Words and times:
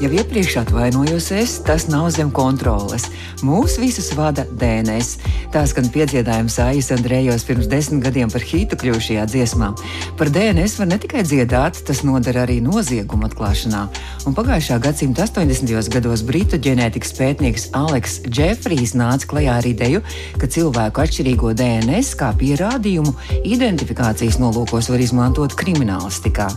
Jau 0.00 0.08
iepriekš 0.16 0.54
atvainojos 0.62 1.26
es, 1.36 1.58
tas 1.60 1.84
nav 1.92 2.06
zem 2.14 2.30
kontroles. 2.32 3.02
Mūs 3.44 3.74
visus 3.76 4.06
vada 4.16 4.46
DNS. 4.48 5.18
Tā 5.52 5.66
skan 5.68 5.90
piedziedājums 5.92 6.56
Aijas 6.64 6.88
Andrejos 6.96 7.44
pirms 7.44 7.68
desmit 7.68 8.06
gadiem 8.06 8.32
par 8.32 8.40
hītu 8.40 8.78
kļuvušajā 8.80 9.26
dziesmā. 9.28 9.68
Par 10.16 10.32
DNS 10.32 10.78
var 10.80 10.88
ne 10.88 10.96
tikai 11.04 11.20
dziedāt, 11.28 11.82
tas 11.84 12.00
noder 12.08 12.40
arī 12.40 12.62
noziegumu 12.64 13.28
atklāšanā. 13.28 13.82
Un 14.24 14.38
pagājušā 14.38 14.80
gadsimta 14.80 15.28
80. 15.28 15.92
gados 15.92 16.24
britu 16.24 16.56
ģenētikas 16.56 17.12
pētnieks 17.20 17.68
Aleks 17.76 18.22
Džefrijs 18.24 18.96
nāca 18.96 19.28
klajā 19.28 19.58
ar 19.60 19.68
ideju, 19.68 20.00
ka 20.40 20.48
cilvēku 20.48 21.04
atšķirīgo 21.04 21.52
DNS 21.60 22.16
kā 22.16 22.32
pierādījumu 22.40 23.12
identifikācijas 23.44 24.40
nolūkos 24.40 24.88
var 24.94 25.04
izmantot 25.04 25.60
kriminālistikā 25.60 26.48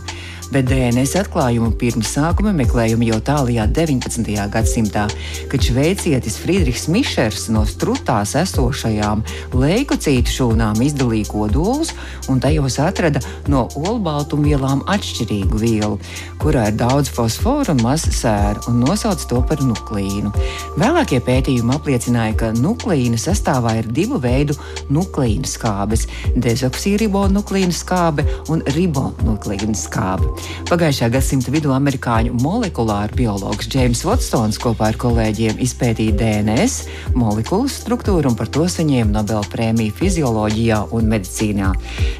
bet 0.52 0.66
DNS 0.68 1.14
atklājumu 1.22 1.70
pirmsākuma 1.80 2.52
meklējumi 2.56 3.08
jau 3.10 3.20
tālajā 3.24 3.66
19. 3.76 4.34
gadsimtā, 4.52 5.06
kad 5.52 5.64
šveicietis 5.64 6.36
Friedrichs 6.42 6.88
Mišers 6.92 7.46
no 7.54 7.64
strutās 7.68 8.34
esošajām 8.38 9.22
leikocītu 9.54 10.34
šūnām 10.34 10.82
izdalīja 10.84 11.30
kodolus 11.30 11.94
un 12.28 12.42
tajos 12.42 12.78
atrada 12.82 13.22
no 13.50 13.64
olbaltumvielām 13.78 14.84
atšķirīgu 14.90 15.60
vielu, 15.62 15.98
kurā 16.42 16.68
ir 16.70 16.78
daudz 16.80 17.12
fosforu 17.14 17.74
un 17.74 17.84
maz 17.84 18.04
sēra, 18.10 18.64
un 18.68 18.82
nosauca 18.84 19.28
to 19.30 19.40
par 19.48 19.62
nuklīnu. 19.64 20.32
Vēlākie 20.80 21.20
pētījumi 21.24 21.76
apliecināja, 21.78 22.36
ka 22.42 22.52
nuklīna 22.58 23.20
sastāvā 23.20 23.78
ir 23.80 23.90
divu 23.94 24.20
veidu 24.20 24.58
nuklīna 24.92 25.48
skābes- 25.48 26.08
dezoksīribonuklīna 26.44 27.72
skābe 27.74 28.26
un 28.48 28.62
ribonuklīna 28.76 29.76
skābe. 29.78 30.33
Pagājušā 30.68 31.10
gadsimta 31.12 31.52
vidū 31.52 31.70
amerikāņu 31.74 32.34
molekulāru 32.40 33.14
biologs 33.18 33.68
Džeims 33.68 34.00
Watsons 34.06 34.56
kopā 34.62 34.88
ar 34.90 34.96
kolēģiem 35.00 35.60
izpētīja 35.62 36.14
DNS 36.18 37.14
molekulu 37.14 37.68
struktūru 37.70 38.32
un 38.32 38.38
par 38.38 38.48
to 38.52 38.64
saņēma 38.70 39.12
Nobela 39.12 39.44
prēmiju 39.52 39.92
fizioloģijā 39.98 40.80
un 40.96 41.10
medicīnā. 41.12 41.68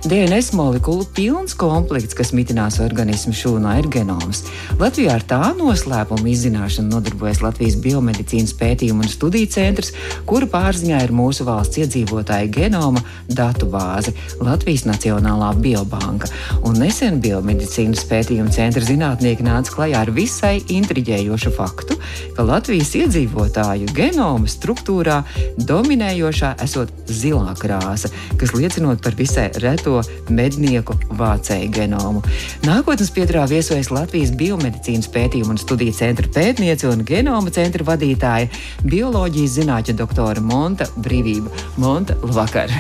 DNS 0.05 0.53
molekulu 0.59 1.07
pilns 1.17 1.57
komplekts, 1.59 2.15
kas 2.17 2.35
mitinās 2.37 2.79
organismu 2.85 3.33
šūnā, 3.35 3.79
ir 3.81 3.89
genoms. 3.97 4.45
Latvijā 4.79 5.17
ar 5.17 5.25
tā 5.25 5.41
noslēpumu 5.57 6.29
izzināšanu 6.35 6.93
nodarbojas 6.93 7.43
Latvijas 7.45 7.79
biomedicīnas 7.83 8.55
pētījumu 8.61 9.07
un 9.07 9.11
studiju 9.11 9.51
centrs, 9.57 9.95
kura 10.29 10.49
pārziņā 10.53 11.01
ir 11.07 11.17
mūsu 11.17 11.49
valsts 11.49 11.81
iedzīvotāju 11.83 12.53
genoma 12.55 13.03
datu 13.27 13.71
bāze 13.73 14.15
Latvijas 14.45 14.85
Nacionālā 14.89 15.55
biobanka. 15.65 16.29
Un 16.69 16.79
nesen 16.85 17.19
biomedicīnas 17.25 18.04
pētījuma 18.09 18.53
centra 18.55 18.85
zinātnieki 18.85 19.45
nāca 19.47 19.73
klajā 19.75 20.03
ar 20.05 20.11
visai 20.15 20.59
intriģējošu 20.71 21.53
faktu, 21.57 21.97
ka 22.37 22.45
Latvijas 22.47 22.93
iedzīvotāju 22.99 23.89
genoma 23.97 24.51
struktūrā 24.51 25.23
dominējošā 25.69 26.55
esot 26.65 26.93
zilā 27.09 27.55
krāsa, 27.59 28.11
kas 28.41 28.53
liecinot 28.55 29.03
par 29.05 29.17
visai 29.19 29.49
reto 29.65 30.03
mednieku 30.29 30.97
vācēju 31.17 31.71
genomu. 31.75 32.23
Nākotnes 32.67 33.13
pieturā 33.15 33.47
viesojas 33.51 33.91
Latvijas 33.95 34.35
biomedicīnas 34.37 35.11
pētījuma 35.15 35.57
un 35.57 35.63
studiju 35.63 35.97
centra 35.97 36.29
pētniece 36.37 36.91
un 36.91 37.07
genoma 37.09 37.53
centra 37.55 37.87
vadītāja 37.89 38.51
bioloģijas 38.85 39.57
zinātņu 39.59 39.97
doktora 39.99 40.45
Monta 40.45 40.89
Brīvība. 41.01 41.51
Monta, 41.81 42.19
labvakar! 42.23 42.73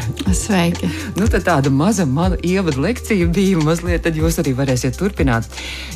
Sveiki! 0.45 0.92
Nu, 1.19 1.27
tāda 1.34 1.72
maza 1.72 2.06
mana 2.06 2.36
ievadu 2.45 2.84
lekcija 2.84 3.27
bija 3.34 3.61
mazliet, 3.64 4.05
tad 4.07 4.18
jūs 4.18 4.39
arī 4.42 4.55
varēsiet 4.57 4.96
turpināt 4.98 5.14
turpināt. 5.14 5.47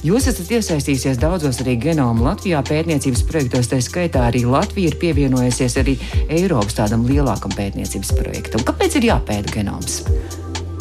Jūs 0.06 0.28
esat 0.30 0.50
iesaistījusies 0.54 1.18
daudzos 1.20 1.60
arī 1.64 1.76
genomu 1.82 2.24
Latvijā 2.24 2.62
pētniecības 2.62 3.24
projektos, 3.28 3.70
tā 3.70 3.80
skaitā 3.82 4.28
arī 4.28 4.46
Latvija 4.46 4.92
ir 4.92 4.98
pievienojusies 5.02 5.78
arī 5.82 5.98
Eiropas 6.28 6.78
tādam 6.78 7.06
lielākam 7.08 7.54
pētniecības 7.58 8.14
projektam. 8.18 8.64
Kāpēc 8.68 9.00
ir 9.00 9.10
jāpēta 9.10 9.58
genoms? 9.58 10.04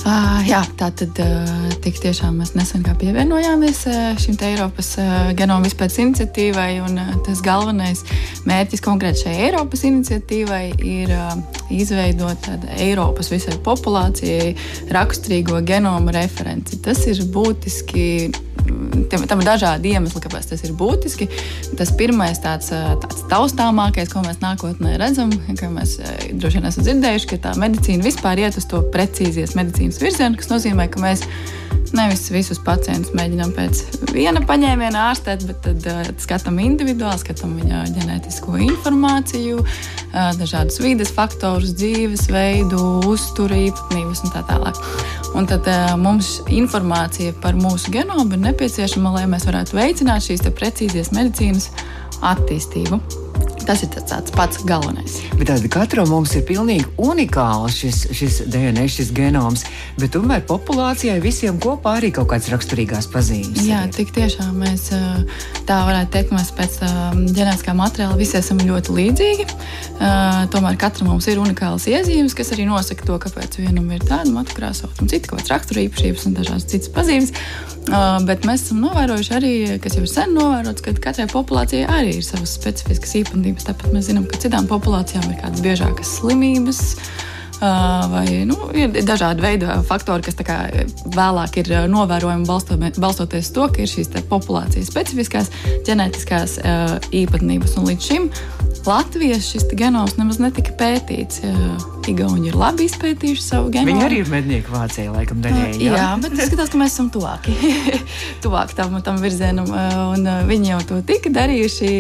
Uh, 0.08 0.38
jā, 0.48 0.62
tā 0.80 0.88
tad 0.96 1.18
uh, 1.20 1.50
tiešām 1.84 2.38
mēs 2.40 2.54
nesen 2.56 2.86
pievienojāmies 2.86 3.82
uh, 3.92 4.06
šim 4.16 4.38
Eiropas 4.48 4.94
uh, 5.02 5.34
genoma 5.36 5.68
izpētes 5.68 6.00
iniciatīvai. 6.00 6.70
Un, 6.86 6.96
uh, 7.02 7.10
tas 7.26 7.42
galvenais 7.44 8.06
mērķis 8.48 8.86
konkrēti 8.86 9.26
šai 9.26 9.36
Eiropas 9.50 9.84
iniciatīvai 9.90 10.64
ir 10.80 11.12
uh, 11.12 11.36
izveidot 11.76 12.48
Eiropas 12.78 13.34
visai 13.36 13.60
populācijai 13.68 14.54
raksturīgo 14.96 15.60
genoma 15.68 16.16
referenci. 16.16 16.80
Tas 16.88 17.04
ir 17.12 17.26
būtiski 17.28 18.08
tam 19.28 19.42
ir 19.42 19.48
dažādi 19.48 19.94
iemesli, 19.96 20.22
kāpēc 20.24 20.50
tas 20.52 20.64
ir 20.66 20.74
būtiski. 20.78 21.28
Tas 21.78 21.92
pirmais, 21.98 22.40
tāds, 22.44 22.72
tāds 22.72 23.24
taustāmākais, 23.32 24.10
ko 24.12 24.24
mēs 24.26 24.42
nākotnē 24.44 24.96
redzam, 25.02 25.32
ka 25.60 25.70
mēs 25.72 25.98
droši 26.34 26.60
vien 26.60 26.70
esam 26.70 26.88
dzirdējuši, 26.88 27.30
ka 27.32 27.40
tā 27.48 27.54
medicīna 27.62 28.06
vispār 28.08 28.44
iet 28.44 28.60
uz 28.60 28.68
to 28.70 28.82
precīzijas 28.94 29.56
medicīnas 29.60 29.97
virzienu, 30.04 30.40
kas 30.40 30.52
nozīmē, 30.52 30.90
ka 30.92 31.04
mēs 31.04 31.26
Nevis 31.96 32.26
visus 32.34 32.60
pacientus 32.60 33.14
mēģinām 33.16 33.54
pēc 33.56 33.80
viena 34.12 34.42
paņēmiena 34.48 35.06
ārstēt, 35.10 35.46
bet 35.48 35.62
tad 35.64 35.86
uh, 35.88 36.10
skatām 36.20 36.60
individuāli, 36.60 37.22
skatām 37.22 37.54
viņa 37.62 37.84
ģenētisko 37.96 38.58
informāciju, 38.66 39.62
uh, 39.64 40.18
dažādus 40.40 40.82
vides 40.84 41.14
faktorus, 41.16 41.72
dzīvesveidu, 41.80 42.82
uzturu 43.08 43.62
īpatnības 43.70 44.26
un 44.26 44.36
tā 44.36 44.44
tālāk. 44.50 44.82
Un 45.38 45.48
tad 45.48 45.70
uh, 45.72 45.94
mums 46.02 46.38
informācija 46.52 47.36
par 47.44 47.56
mūsu 47.60 47.94
genomu 47.96 48.36
ir 48.36 48.44
nepieciešama, 48.50 49.16
lai 49.22 49.28
mēs 49.32 49.48
varētu 49.48 49.80
veicināt 49.80 50.28
šīs 50.28 50.44
precīzijas 50.60 51.14
medicīnas 51.16 51.72
attīstību. 52.26 53.27
Tas 53.68 53.82
ir 53.84 53.92
tāds 53.92 54.32
pats 54.32 54.62
galvenais. 54.64 55.18
Bet 55.36 55.50
tāda 55.50 55.68
katram 55.72 56.08
mums 56.08 56.32
ir 56.40 56.46
pilnīgi 56.48 56.86
unikāls 57.04 57.76
šis, 57.76 58.06
šis 58.16 58.38
DNS, 58.48 58.94
šis 58.96 59.12
genoms, 59.16 59.66
bet 60.00 60.14
tomēr 60.16 60.46
populācijai 60.48 61.18
visiem 61.24 61.60
kopā 61.60 61.98
arī 62.00 62.14
kaut 62.16 62.30
kādas 62.32 62.48
raksturīgās 62.54 63.10
pazīmes. 63.12 63.66
Jā, 63.68 63.84
ir. 63.84 63.94
tik 63.98 64.14
tiešām 64.16 64.56
mēs 64.64 64.88
tā 65.68 65.82
varētu 65.84 66.14
teikt, 66.16 66.34
mēs 66.38 66.54
pēc 66.56 66.80
ģenētiskā 67.36 67.76
materiāla 67.76 68.16
visi 68.20 68.40
esam 68.40 68.62
ļoti 68.64 68.96
līdzīgi. 69.02 69.48
Tomēr 70.54 70.80
katram 70.80 71.12
mums 71.12 71.28
ir 71.28 71.42
unikāls 71.44 71.90
iezīmes, 71.92 72.38
kas 72.38 72.54
arī 72.56 72.70
nosaka 72.70 73.04
to, 73.08 73.20
kāpēc 73.28 73.60
vienam 73.60 73.92
ir 73.92 74.06
tāda 74.08 74.32
matu 74.32 74.56
krāsa, 74.56 74.88
otram 74.88 75.12
cita 75.12 75.28
kaut 75.28 75.42
kādas 75.42 75.58
raksturīpašības 75.58 76.30
un 76.30 76.40
dažādas 76.40 76.72
citas 76.72 76.94
pazīmes. 76.96 77.36
Bet 78.28 78.44
mēs 78.44 78.66
esam 78.66 78.82
novērojuši 78.84 79.34
arī, 79.38 79.52
kas 79.80 79.96
jau 79.96 80.04
ir 80.04 80.12
sen 80.12 80.34
novērots, 80.36 80.84
ka 80.84 80.92
katrai 81.00 81.28
populācijai 81.32 81.86
arī 81.88 82.18
ir 82.18 82.26
savas 82.26 82.58
specifiskas 82.58 83.16
īpatnības. 83.22 83.57
Tāpat 83.66 83.94
mēs 83.96 84.12
zinām, 84.12 84.28
ka 84.30 84.38
citām 84.44 84.68
populācijām 84.70 85.26
ir 85.32 85.40
kādas 85.42 85.64
biežākas 85.66 86.20
slimības. 86.20 86.84
Vai 87.58 88.44
nu, 88.46 88.54
ir 88.78 88.92
dažādi 89.02 89.42
veidi 89.42 89.66
faktori, 89.90 90.22
kas 90.22 90.38
vēlāk 91.16 91.58
ir 91.64 91.72
novērojami 91.90 92.46
balstoties 92.46 93.48
uz 93.50 93.54
to, 93.56 93.66
ka 93.74 93.82
ir 93.82 93.90
šīs 93.90 94.14
populācijas 94.30 94.92
specifiskās 94.92 95.50
ģenētiskās 95.88 96.60
īpatnības. 97.18 97.74
Un 97.82 97.90
līdz 97.90 98.12
šim 98.12 98.30
Latvijas 98.88 99.50
šis 99.52 99.66
genoms 99.76 100.16
nemaz 100.18 100.38
netika 100.40 100.72
pētīts. 100.80 101.42
Igauni 102.08 102.48
ir 102.48 102.56
labi 102.56 102.86
izpētījuši 102.88 103.42
savu 103.44 103.68
genomu. 103.74 103.92
Viņi 103.92 104.06
arī 104.06 104.20
ir 104.22 104.30
mednieki 104.32 104.72
Vācijā, 104.72 105.12
laikam, 105.12 105.42
daļēji. 105.44 105.82
Jā, 105.84 105.98
jā 105.98 106.06
bet 106.24 106.38
izskatās, 106.38 106.70
ka 106.72 106.80
mēs 106.80 106.94
esam 106.96 107.10
tuvāki, 107.12 107.52
tuvāki 108.46 108.78
tam, 108.78 108.96
tam 109.04 109.20
virzienam. 109.20 109.68
Un 110.14 110.30
viņi 110.48 110.72
jau 110.72 110.80
to 110.88 111.02
tika 111.10 111.34
darījuši. 111.36 111.92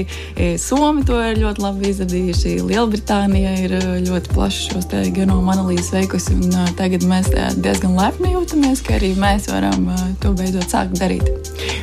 Somi 0.63 1.03
to 1.07 1.19
ir 1.19 1.41
ļoti 1.41 1.65
labi 1.65 1.91
izdarījuši. 1.91 2.53
Lielbritānija 2.69 3.51
ir 3.65 3.75
ļoti 4.07 4.31
plaši 4.31 4.69
šos 4.69 4.87
genomu 5.17 5.51
analīzes 5.57 5.91
veikusi. 5.91 6.39
Tagad 6.79 7.03
mēs 7.09 7.27
diezgan 7.59 7.99
lepni 7.99 8.31
jūtamies, 8.31 8.85
ka 8.87 8.95
arī 8.95 9.11
mēs 9.19 9.51
varam 9.51 9.91
to 10.23 10.31
beidzot 10.39 10.71
sākt 10.71 10.95
darīt. 11.01 11.27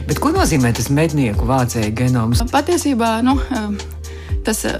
Bet 0.09 0.21
ko 0.25 0.33
nozīmē 0.33 0.73
tas 0.77 0.89
mednieku 0.89 1.45
vācēju 1.49 1.93
genoms? 2.01 2.41
Patiesībā, 2.55 3.19
nu, 3.27 3.37
tas, 4.45 4.65
eh, 4.69 4.75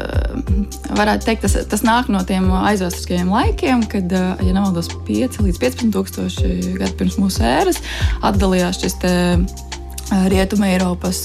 varētu 0.97 1.29
teikt, 1.29 1.45
tas, 1.47 1.57
tas 1.71 1.85
nāk 1.87 2.11
no 2.13 2.23
tiem 2.27 2.49
aizvēsturiskajiem 2.55 3.33
laikiem, 3.33 3.85
kad, 3.91 4.13
eh, 4.13 4.45
ja 4.47 4.57
nemaldos, 4.57 4.91
5 5.09 5.41
līdz 5.45 5.61
15 5.63 5.95
tūkstoši 5.95 6.75
gadu 6.79 6.99
pirms 7.01 7.19
mūsu 7.21 7.45
ēras 7.45 7.81
atdalījās 8.25 8.83
šis 8.83 8.99
te 9.03 9.15
eh, 9.35 10.27
Rietuma 10.31 10.69
Eiropas 10.73 11.25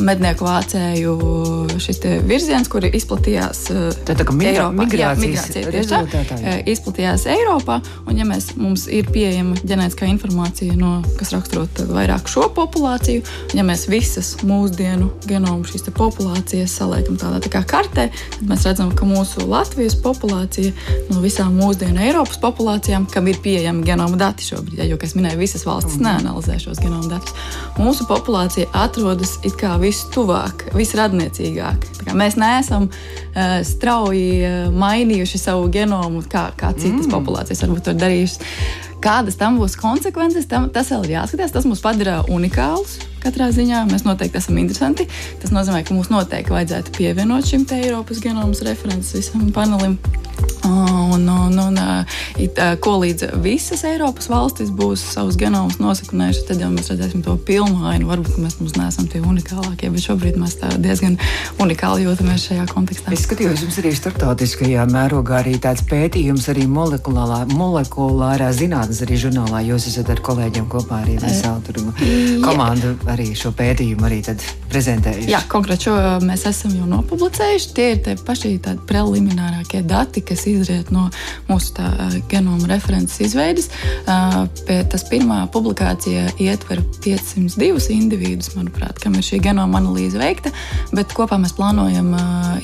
mednieku 0.00 0.44
vācēju 0.46 1.14
šis 1.80 2.00
virziens, 2.26 2.68
kur 2.70 2.84
izplatījās 2.86 3.62
tā, 4.06 4.14
tā 4.16 4.26
migra 4.32 4.66
Eiropā. 4.66 4.84
migrācijas 4.84 5.56
jā, 5.56 5.64
migrācija 5.64 6.30
tā, 6.30 6.54
izplatījās 6.70 7.26
Eiropā. 7.30 7.80
Un, 8.06 8.18
ja 8.20 8.26
mēs, 8.28 8.50
mums 8.60 8.86
ir 8.90 9.08
pieejama 9.12 9.58
ģenētiskā 9.60 10.08
informācija, 10.10 10.76
no, 10.78 10.98
kas 11.18 11.32
raksturot 11.34 11.82
vairāk 11.90 12.30
šo 12.30 12.48
populāciju, 12.56 13.24
un 13.50 13.60
ja 13.60 13.66
mēs 13.66 13.86
visas 13.90 14.32
mūsdienu 14.46 15.10
genomu 15.28 15.68
šīs 15.68 15.88
populācijas 15.96 16.76
saliekam 16.80 17.18
tādā 17.20 17.40
tā 17.44 17.52
kā 17.52 17.64
kartē, 17.68 18.08
tad 18.36 18.44
mēs 18.48 18.66
redzam, 18.68 18.92
ka 18.96 19.08
mūsu 19.08 19.46
Latvijas 19.50 19.96
populācija 20.00 20.72
no 21.10 21.24
visām 21.24 21.56
mūsdienu 21.60 22.02
Eiropas 22.08 22.40
populācijām, 22.42 23.08
kam 23.10 23.28
ir 23.30 23.40
pieejami 23.42 23.84
genoma 23.86 24.18
dati 24.20 24.46
šobrīd, 24.46 24.80
ja, 24.80 24.88
jo, 24.88 24.98
kā 25.00 25.08
es 25.08 25.16
minēju, 25.18 25.40
visas 25.40 25.66
valstis 25.66 25.98
-hmm. 25.98 26.08
neanalizē 26.08 26.58
šos 26.62 26.80
genoma 26.82 27.08
datus. 27.16 27.34
Mūsu 27.78 28.06
populācija 28.08 28.68
atrodas 28.72 29.29
it 29.46 29.56
kā 29.60 29.74
vistuvāk, 29.80 30.68
visradniecīgāk. 30.76 31.86
Mēs 32.16 32.38
neesam 32.40 32.88
uh, 32.90 33.60
strauji 33.66 34.40
uh, 34.44 34.58
mainījuši 34.74 35.40
savu 35.40 35.68
genomu, 35.72 36.24
kā, 36.30 36.50
kā 36.58 36.72
citas 36.76 37.06
mm. 37.06 37.14
populācijas 37.14 37.64
varbūt 37.66 37.88
to 37.88 37.96
darījušas. 38.00 38.42
Kādas 39.00 39.38
tam 39.40 39.56
būs 39.60 39.78
konsekvences, 39.80 40.48
tam, 40.48 40.68
tas 40.72 40.90
vēl 40.92 41.08
ir 41.08 41.16
jāskatās. 41.18 41.54
Tas 41.54 41.68
mūs 41.68 41.80
padara 41.84 42.20
unikālus. 42.28 42.98
Katrā 43.20 43.50
ziņā 43.52 43.84
mēs 43.90 44.06
noteikti 44.06 44.40
esam 44.40 44.58
interesanti. 44.62 45.06
Tas 45.42 45.52
nozīmē, 45.54 45.82
ka 45.84 45.96
mums 45.96 46.08
noteikti 46.12 46.54
vajadzētu 46.54 46.96
pievienot 46.96 47.48
šim 47.48 47.66
Eiropas 47.76 48.22
genomas 48.24 48.64
references 48.66 49.14
visam 49.18 49.50
panelim. 49.54 49.98
Un, 50.64 51.28
un, 51.28 51.58
un, 51.58 51.78
it, 52.40 52.58
ko 52.84 52.94
līdz 53.00 53.30
visas 53.44 53.82
Eiropas 53.88 54.28
valstis 54.30 54.70
būs 54.72 55.02
savus 55.14 55.36
genomus 55.40 55.78
nosaknējuši, 55.80 56.44
tad 56.48 56.60
jau 56.60 56.68
mēs 56.72 56.90
redzēsim 56.92 57.22
to 57.24 57.34
pilnu 57.48 57.86
ainu. 57.88 58.08
Varbūt 58.10 58.38
mēs 58.40 58.58
neesam 58.76 59.08
tie 59.10 59.22
unikālākie, 59.24 59.90
bet 59.92 60.04
šobrīd 60.04 60.38
mēs 60.40 60.58
diezgan 60.80 61.16
unikāli 61.60 62.04
jūtamies 62.06 62.46
šajā 62.50 62.66
kontekstā. 62.72 63.12
Es 63.16 63.24
skatījos, 63.26 63.64
jums 63.64 63.80
arī 63.82 63.92
starptautiskajā 63.96 64.86
mērogā 64.92 65.40
arī 65.40 65.56
tāds 65.60 65.84
pētījums, 65.88 66.48
arī 66.52 66.66
molekulārā, 66.70 67.42
molekulārā 67.52 68.50
zinātnes 68.56 69.00
arī 69.04 69.20
žurnālā. 69.24 69.64
Jūs 69.68 69.88
esat 69.92 70.12
ar 70.12 70.24
kolēģiem 70.24 70.68
kopā 70.72 71.02
arī 71.04 71.18
veselu 71.20 71.60
komandu 72.44 72.94
arī 73.12 73.30
šo 73.36 73.52
pētījumu 73.56 74.06
arī 74.06 74.20
prezentējuši. 74.70 75.30
Jā, 75.30 75.40
konkrēti 75.50 75.88
šo 75.88 75.94
mēs 76.24 76.46
esam 76.48 76.74
jau 76.76 76.86
nopublicējuši. 76.90 77.70
Tie 77.76 77.86
ir 77.94 78.02
tie 78.04 78.14
paši 78.26 78.52
tādi 78.62 78.84
preliminārākie 78.88 79.82
dati, 79.86 80.22
kas 80.26 80.46
izriet 80.50 80.92
no 80.94 81.08
mūsu 81.48 81.74
tā, 81.78 81.88
genoma 82.30 82.68
references 82.70 83.20
izveides. 83.28 83.70
Tas 84.06 85.06
pirmā 85.10 85.42
publikācija 85.52 86.28
ietver 86.38 86.82
502 87.02 87.90
individus, 87.94 88.52
manuprāt, 88.56 89.00
kam 89.02 89.16
ir 89.18 89.26
šī 89.26 89.40
genoma 89.44 89.80
analīze 89.80 90.20
veikta, 90.20 90.52
bet 90.94 91.14
kopā 91.16 91.38
mēs 91.40 91.56
plānojam 91.58 92.12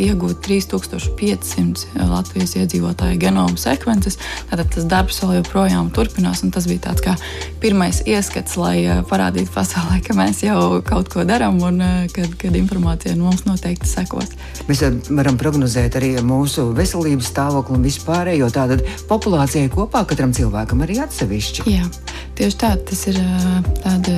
iegūt 0.02 0.42
3500 0.46 2.06
Latvijas 2.10 2.56
iedzīvotāju 2.60 3.18
genoma 3.22 3.58
sekvences. 3.60 4.20
Tātad 4.50 4.70
tas 4.74 4.86
darbs 4.88 5.20
vēl 5.22 5.40
joprojām 5.40 5.90
turpinās, 5.94 6.44
un 6.46 6.52
tas 6.54 6.68
bija 6.70 6.88
tāds 6.88 7.04
kā 7.04 7.16
pirmais 7.62 8.02
ieskats, 8.06 8.56
lai 8.60 9.02
parādītu 9.08 9.50
pasaulē, 9.54 10.00
ka 10.04 10.16
mēs 10.16 10.35
jau 10.44 10.80
kaut 10.86 11.10
ko 11.12 11.24
darām 11.28 11.58
un 11.64 11.80
kad, 12.14 12.34
kad 12.40 12.56
informācija 12.58 13.16
no 13.16 13.30
mums 13.30 13.46
noteikti 13.46 13.88
sekos. 13.88 14.34
Mēs 14.68 14.82
varam 15.08 15.38
prognozēt 15.40 15.98
arī 15.98 16.14
mūsu 16.24 16.68
veselības 16.76 17.30
stāvokli 17.32 17.78
un 17.78 17.86
vispārējo. 17.86 18.50
Tātad 18.54 18.84
populācijai 19.10 19.70
kopā 19.72 20.04
katram 20.08 20.34
cilvēkam 20.36 20.84
arī 20.86 21.00
atsevišķi. 21.04 21.66
Jā, 21.72 21.86
tieši 22.38 22.60
tā. 22.62 22.74
Tas 22.86 23.06
ir 23.10 23.20
tāda 23.82 24.16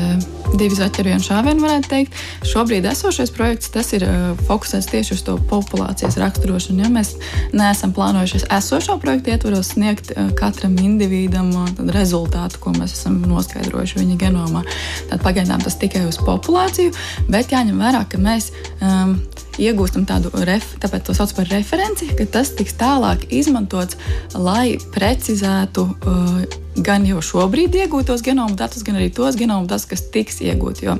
divi 0.57 0.77
zaķeri 0.79 1.15
un 1.17 1.25
šāvieni, 1.25 1.63
varētu 1.63 1.91
teikt. 1.91 2.19
Šobrīd 2.49 2.87
esošais 2.89 3.33
projekts 3.35 3.73
tas 3.75 3.91
ir 3.97 4.05
fokusēts 4.49 4.91
tieši 4.93 5.17
uz 5.17 5.25
to 5.27 5.37
populācijas 5.51 6.19
raksturošanu. 6.21 6.85
Ja 6.85 6.93
mēs 6.93 7.15
neesam 7.53 7.93
plānojuši 7.97 8.45
esošo 8.59 8.99
projektu 9.03 9.35
ietvaros 9.35 9.75
sniegt 9.75 10.13
katram 10.39 10.79
individam 10.83 11.53
rezultātu, 11.95 12.63
ko 12.63 12.75
mēs 12.77 12.97
esam 12.97 13.21
noskaidrojuši 13.29 14.03
viņa 14.03 14.21
genomā. 14.21 14.65
Tad 15.11 15.25
pagaidām 15.25 15.65
tas 15.65 15.79
tikai 15.81 16.07
uz 16.09 16.21
populāciju, 16.23 16.95
bet 17.29 17.53
jāņem 17.55 17.83
vērā, 17.83 18.05
ka 18.09 18.21
mēs 18.23 18.53
um, 18.81 19.19
iegūstam 19.63 20.07
tādu 20.09 20.33
ref, 20.47 20.71
tāpēc 20.83 21.09
to 21.09 21.17
sauc 21.17 21.35
par 21.37 21.51
referenci, 21.53 22.11
ka 22.19 22.27
tas 22.39 22.53
tiks 22.57 22.77
tālāk 22.79 23.27
izmantots, 23.35 23.99
lai 24.35 24.79
precizētu 24.95 25.85
uh, 25.89 26.59
gan 26.85 27.07
jau 27.07 27.21
šobrīd 27.25 27.75
iegūtos 27.83 28.23
genomu 28.27 28.57
datus, 28.59 28.85
gan 28.87 28.99
arī 28.99 29.11
tos 29.15 29.39
genomu 29.39 29.67
datus, 29.71 29.89
kas 29.91 30.05
tiks 30.15 30.41
iegūti. 30.47 30.87
Jo 30.87 30.97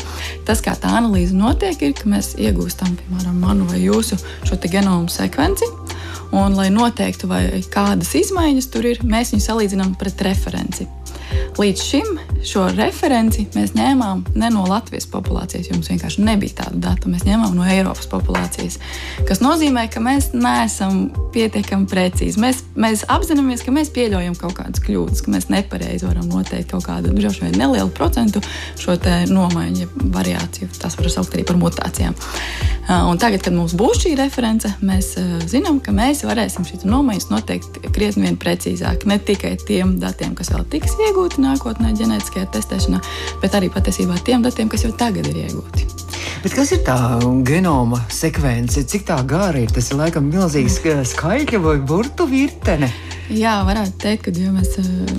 tas, 0.49 0.63
kā 0.65 0.75
tā 0.79 0.93
analīze 0.99 1.37
notiek, 1.37 1.79
ir, 1.83 1.95
ka 1.99 2.11
mēs 2.11 2.35
iegūstam, 2.41 2.97
piemēram, 2.99 3.39
manu 3.43 3.69
vai 3.71 3.83
jūsu 3.85 4.19
šo 4.49 4.59
genomu 4.67 5.11
sekvenci. 5.13 5.69
Un, 6.29 6.53
lai 6.59 6.69
noteiktu, 6.69 7.25
vai 7.31 7.43
kādas 7.73 8.11
izmaiņas 8.19 8.67
tur 8.69 8.85
ir, 8.91 8.99
mēs 9.01 9.33
viņu 9.33 9.47
salīdzinām 9.47 9.95
pret 9.97 10.21
referenci. 10.27 10.85
Līdz 11.59 11.83
šim 11.83 12.19
šo 12.47 12.69
referenci 12.71 13.49
mēs 13.55 13.73
ņēmām 13.75 14.21
ne 14.39 14.49
no 14.55 14.63
Latvijas 14.69 15.09
populācijas, 15.11 15.67
jo 15.69 15.75
mums 15.75 15.91
vienkārši 15.91 16.23
nebija 16.23 16.61
tāda 16.63 16.79
data. 16.89 17.11
Mēs 17.11 17.25
ņēmām 17.27 17.57
no 17.59 17.67
Eiropas 17.67 18.07
populācijas. 18.11 18.79
Tas 19.29 19.43
nozīmē, 19.43 19.89
ka 19.91 20.03
mēs 20.05 20.31
neesam 20.37 21.09
pietiekami 21.35 21.89
precīzi. 21.91 22.39
Mēs, 22.43 22.63
mēs 22.79 23.03
apzināmies, 23.11 23.65
ka 23.67 23.75
mēs 23.75 23.91
pieļaujam 23.97 24.39
kaut 24.39 24.55
kādas 24.61 24.83
kļūdas, 24.87 25.25
ka 25.27 25.35
mēs 25.35 25.49
nepareizi 25.51 26.07
varam 26.07 26.31
noteikt 26.31 26.71
kaut 26.73 26.87
kādu 26.87 27.13
droši 27.17 27.47
vien 27.47 27.59
nelielu 27.59 27.91
procentu 27.91 28.43
šo 28.79 28.95
nomaiņu, 29.29 29.91
variāciju. 30.15 30.71
Tas 30.79 30.97
var 30.99 31.11
saukt 31.13 31.35
arī 31.35 31.45
par 31.49 31.59
mutācijām. 31.59 32.15
Un 32.89 33.19
tagad, 33.21 33.43
kad 33.45 33.53
mums 33.53 33.75
būs 33.77 34.05
šī 34.07 34.15
reference, 34.17 34.71
mēs 34.81 35.11
zinām, 35.51 35.83
ka 35.85 35.93
mēs 35.93 36.23
varēsim 36.25 36.65
šīs 36.65 36.87
nomaiņas 36.89 37.29
noteikt 37.35 37.83
krietni 37.93 38.33
precīzāk. 38.41 39.05
Ne 39.11 39.19
tikai 39.21 39.57
tiem 39.61 39.99
datiem, 40.01 40.33
kas 40.39 40.55
vēl 40.55 40.65
tiks 40.73 40.95
iegūti 40.97 41.18
nākotnē 41.43 41.93
ģenētiskajā 41.99 42.49
testēšanā, 42.55 43.01
bet 43.43 43.57
arī 43.59 43.71
patiesībā 43.75 44.19
tiem 44.25 44.45
datiem, 44.47 44.71
kas 44.71 44.87
jau 44.87 44.93
tagad 44.97 45.27
ir 45.31 45.43
iegūti. 45.47 45.89
Bet 46.45 46.55
kas 46.55 46.71
ir 46.73 46.85
tā 46.87 46.97
genoma 47.47 48.05
sekvence? 48.13 48.85
Cik 48.87 49.09
tā 49.09 49.19
gara 49.27 49.59
ir? 49.59 49.73
Tas 49.75 49.91
ir 49.91 49.99
laikam 49.99 50.29
milzīgs 50.31 50.79
skaitļu 51.13 51.63
vai 51.65 51.79
burtu 51.83 52.29
virtene. 52.31 52.93
Jā, 53.29 53.59
varētu 53.69 53.99
teikt, 54.01 54.25
ka 54.25 54.33
ja 54.33 54.53
mēs 54.55 54.79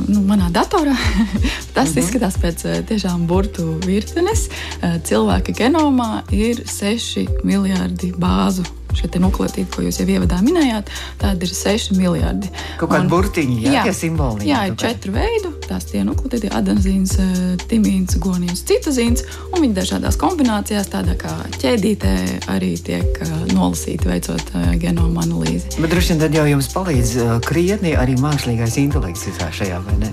nu, 0.09 0.23
manā 0.25 0.50
datorā 0.53 0.95
tas 1.75 1.89
mm 1.89 1.94
-hmm. 1.94 2.00
izskatās 2.00 2.38
pēc 2.41 2.65
tiešām 2.89 3.27
burtu 3.27 3.79
virtenes. 3.85 4.50
Cilvēka 5.03 5.53
genomā 5.53 6.23
ir 6.31 6.63
6 6.65 7.44
miljardi 7.44 8.13
bāzu 8.17 8.65
šie 8.97 9.21
nukleotīdi, 9.21 9.67
ko 9.73 9.83
jūs 9.85 10.00
jau 10.01 10.07
ievadā 10.09 10.39
minējāt, 10.44 10.89
tādi 11.21 11.47
ir 11.47 11.53
6 11.56 11.94
miljardi. 11.97 12.50
Kaut 12.79 12.91
kādi 12.94 13.11
burtiņi, 13.11 13.57
jā, 13.65 13.73
jā, 13.77 13.83
tie 13.88 13.95
simboli. 13.95 14.47
Jā, 14.50 14.65
ir 14.69 14.77
četru 14.79 15.13
veidu. 15.15 15.53
Tās 15.67 15.85
tie 15.91 16.01
nukleotīdi- 16.06 16.50
adenzīns, 16.59 17.13
eh, 17.19 17.57
timīns, 17.69 18.17
gonīns, 18.17 18.63
citozīns, 18.65 19.23
un 19.53 19.61
viņi 19.61 19.75
dažādās 19.77 20.17
kombinācijās, 20.17 20.89
tādā 20.89 21.15
kā 21.17 21.33
ķēdītē, 21.61 22.13
arī 22.50 22.71
tiek 22.81 23.06
eh, 23.21 23.27
nolasīti 23.53 24.09
veicot 24.09 24.41
eh, 24.56 24.77
genoma 24.81 25.21
analīzi. 25.23 25.77
Bet 25.79 25.91
droši 25.91 26.15
vien 26.15 26.19
tad 26.19 26.33
jau 26.33 26.45
jums 26.49 26.68
palīdz 26.73 27.42
krietni 27.45 27.95
arī 27.99 28.15
mākslīgais 28.21 28.79
intelekts 28.81 29.27
šajā, 29.59 29.81
vai 29.85 29.97
ne? 30.03 30.11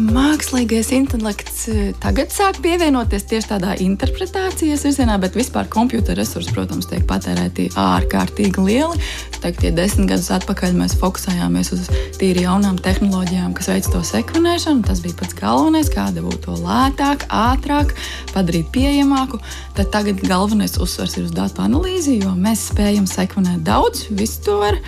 Mākslīgais 0.00 0.88
intelekts 0.96 1.66
tagad 2.00 2.30
sāk 2.32 2.60
pievienoties 2.64 3.26
tieši 3.28 3.50
tādā 3.50 3.74
interpretācijas 3.84 4.84
virzienā, 4.86 5.18
bet 5.20 5.34
vispār 5.36 5.68
kompjutora 5.68 6.16
resursi, 6.16 6.54
protams, 6.56 6.86
tiek 6.88 7.02
patērēti 7.10 7.66
ārkārtīgi 7.76 8.64
lieli. 8.64 8.96
Teikt, 9.42 9.66
ja 9.66 9.72
desmit 9.76 10.08
gadus 10.08 10.30
atpakaļ 10.32 10.72
mēs 10.78 10.94
fokusējāmies 11.00 11.72
uz 11.76 11.90
tīri 12.16 12.46
jaunām 12.46 12.78
tehnoloģijām, 12.80 13.52
kas 13.56 13.68
veic 13.72 13.90
to 13.92 14.00
sekvenēšanu. 14.06 14.86
Tas 14.88 15.02
bija 15.04 15.18
pats 15.20 15.36
galvenais, 15.36 15.92
kāda 15.92 16.24
būtu 16.24 16.40
to 16.46 16.56
lētāk, 16.62 17.26
ātrāk, 17.28 17.92
padarīt 18.32 18.72
pieejamāku. 18.72 19.42
Tad 19.76 19.92
tagad 19.92 20.24
galvenais 20.24 20.78
uzsvers 20.80 21.18
ir 21.18 21.28
uz 21.28 21.36
datu 21.36 21.64
analīzi, 21.66 22.18
jo 22.22 22.32
mēs 22.38 22.70
spējam 22.70 23.08
sekvenēt 23.10 23.64
daudz, 23.68 24.06
visu 24.16 24.44
to 24.48 24.58
var, 24.64 24.80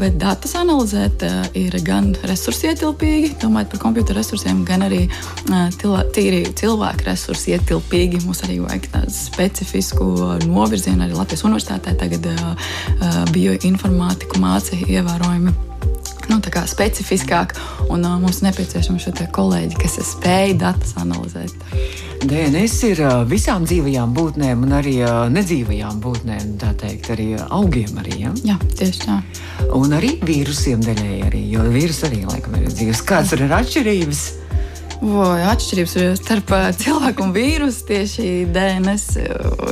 bet 0.00 0.16
datus 0.20 0.56
analizēt 0.60 1.24
ir 1.56 1.76
gan 1.84 2.12
resursietilpīgi, 2.24 3.36
domājot 3.40 3.74
par 3.74 3.84
computer 3.88 4.16
resursiem, 4.16 4.28
gan 4.68 4.86
arī 4.86 5.02
tīri 6.14 6.42
cilvēku 6.58 7.08
resursu 7.08 7.54
ietilpīgi. 7.54 8.24
Mums 8.26 8.44
arī 8.46 8.60
vajag 8.64 8.90
tādu 8.94 9.14
specifisku 9.14 10.10
novirzienu 10.46 11.06
arī 11.06 11.16
Latvijas 11.16 11.46
universitātē. 11.48 11.96
Tagad 12.00 12.30
bioinformātiku 13.34 14.42
mācīja 14.42 15.00
ievērojami 15.00 15.69
nu, 16.30 16.40
specifiskāk, 16.70 17.56
un 17.90 18.04
uh, 18.04 18.18
mums 18.22 18.42
nepieciešami 18.46 19.02
šie 19.02 19.28
kolēģi, 19.34 19.78
kas 19.80 19.98
spēj 20.14 20.56
datus 20.60 20.94
analizēt. 21.00 21.54
DNS 22.20 22.74
ir 22.90 22.98
visām 23.30 23.64
dzīvajām 23.64 24.10
būtnēm, 24.16 24.66
un 24.66 24.74
arī 24.76 24.98
nedzīvajām 25.32 26.02
būtnēm, 26.04 26.50
tā 26.60 26.74
teikt, 26.82 27.08
arī 27.14 27.30
augiem. 27.48 27.96
Arī, 28.02 28.18
ja? 28.26 28.34
Jā, 28.44 28.58
tieši 28.76 29.06
tā. 29.06 29.16
Un 29.76 29.96
arī 29.96 30.18
vīrusiem 30.20 30.84
daļēji, 30.84 31.22
arī, 31.30 31.46
jo 31.54 31.64
vīrusi 31.72 32.06
arī 32.10 32.20
laikam 32.28 32.60
ir 32.60 32.68
dzīves. 32.68 33.02
Kādas 33.08 33.32
ir 33.38 33.48
atšķirības? 33.48 34.22
Vai 35.00 35.40
atšķirības 35.48 35.94
starp 36.18 36.50
cilvēku 36.76 37.24
un 37.24 37.30
vīrusu 37.32 37.86
tieši 37.88 38.24
DNS 38.52 39.04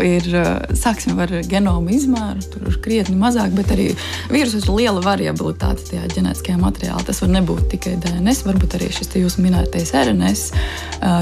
ir, 0.00 0.28
sāksim 0.72 1.18
ar 1.20 1.34
genomu 1.44 1.92
izmēru, 1.92 2.40
tur 2.48 2.70
ir 2.70 2.78
krietni 2.80 3.16
mazāk, 3.20 3.52
bet 3.52 3.68
arī 3.74 3.90
vīrusos 4.32 4.64
ir 4.64 4.72
liela 4.72 5.02
variabilitāte 5.04 5.84
tajā 5.90 6.06
ģenētiskajā 6.14 6.56
materiālā. 6.62 7.04
Tas 7.04 7.20
var 7.20 7.32
nebūt 7.34 7.66
tikai 7.74 7.98
DNS, 8.00 8.40
varbūt 8.46 8.78
arī 8.78 8.88
šis 8.96 9.12
jūsu 9.20 9.44
minētais 9.44 9.92
RNS. 10.00 10.46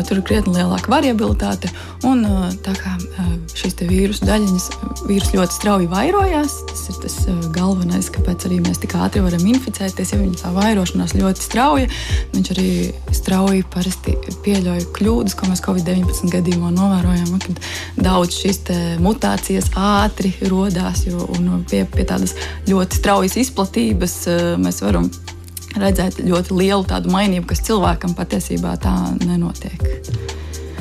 Tur 0.06 0.20
ir 0.20 0.24
krietni 0.30 0.54
lielāka 0.54 0.92
variabilitāte, 0.92 1.72
un 2.06 2.22
tā 2.62 2.76
kā 2.78 2.94
šīs 3.58 3.74
vīrusu 3.90 4.22
daļiņas 4.30 4.68
vīrus 5.10 5.34
ļoti 5.34 5.58
strauji 5.58 5.90
vairojās, 5.90 6.60
tas 6.70 6.86
ir 6.92 7.02
tas 7.02 7.18
galvenais, 7.58 8.12
kāpēc 8.14 8.46
arī 8.46 8.62
mēs 8.62 8.78
tik 8.86 8.94
ātri 9.02 9.26
varam 9.26 9.50
inficēties, 9.50 10.14
ja 10.14 10.22
viņa 10.22 10.40
tā 10.44 10.54
vairošanās 10.54 11.18
ļoti 11.18 11.42
strauja, 11.42 11.90
viņš 12.36 12.54
arī 12.54 12.70
strauji 13.10 13.66
parasti 13.74 13.95
parasti 14.04 14.40
pieļauj 14.44 14.86
kļūdas, 14.94 15.34
ko 15.36 15.48
mēs 15.50 15.62
Covid-19 15.64 16.30
gadījumā 16.32 16.70
novērojam, 16.74 17.38
kad 17.40 17.60
daudz 17.96 18.36
šīs 18.42 18.60
mutācijas 19.02 19.70
ātri 19.74 20.32
radās, 20.42 21.06
jo 21.06 21.26
pie, 21.70 21.84
pie 21.84 22.04
tādas 22.04 22.34
ļoti 22.68 23.00
straujas 23.00 23.36
izplatības 23.36 24.26
eh, 24.26 24.56
mēs 24.58 24.82
varam 24.82 25.10
redzēt 25.76 26.22
ļoti 26.24 26.54
lielu 26.56 26.84
tādu 26.88 27.10
mainību, 27.12 27.46
kas 27.50 27.64
cilvēkam 27.66 28.14
patiesībā 28.16 28.76
tā 28.80 28.94
nenotiek. 29.24 29.82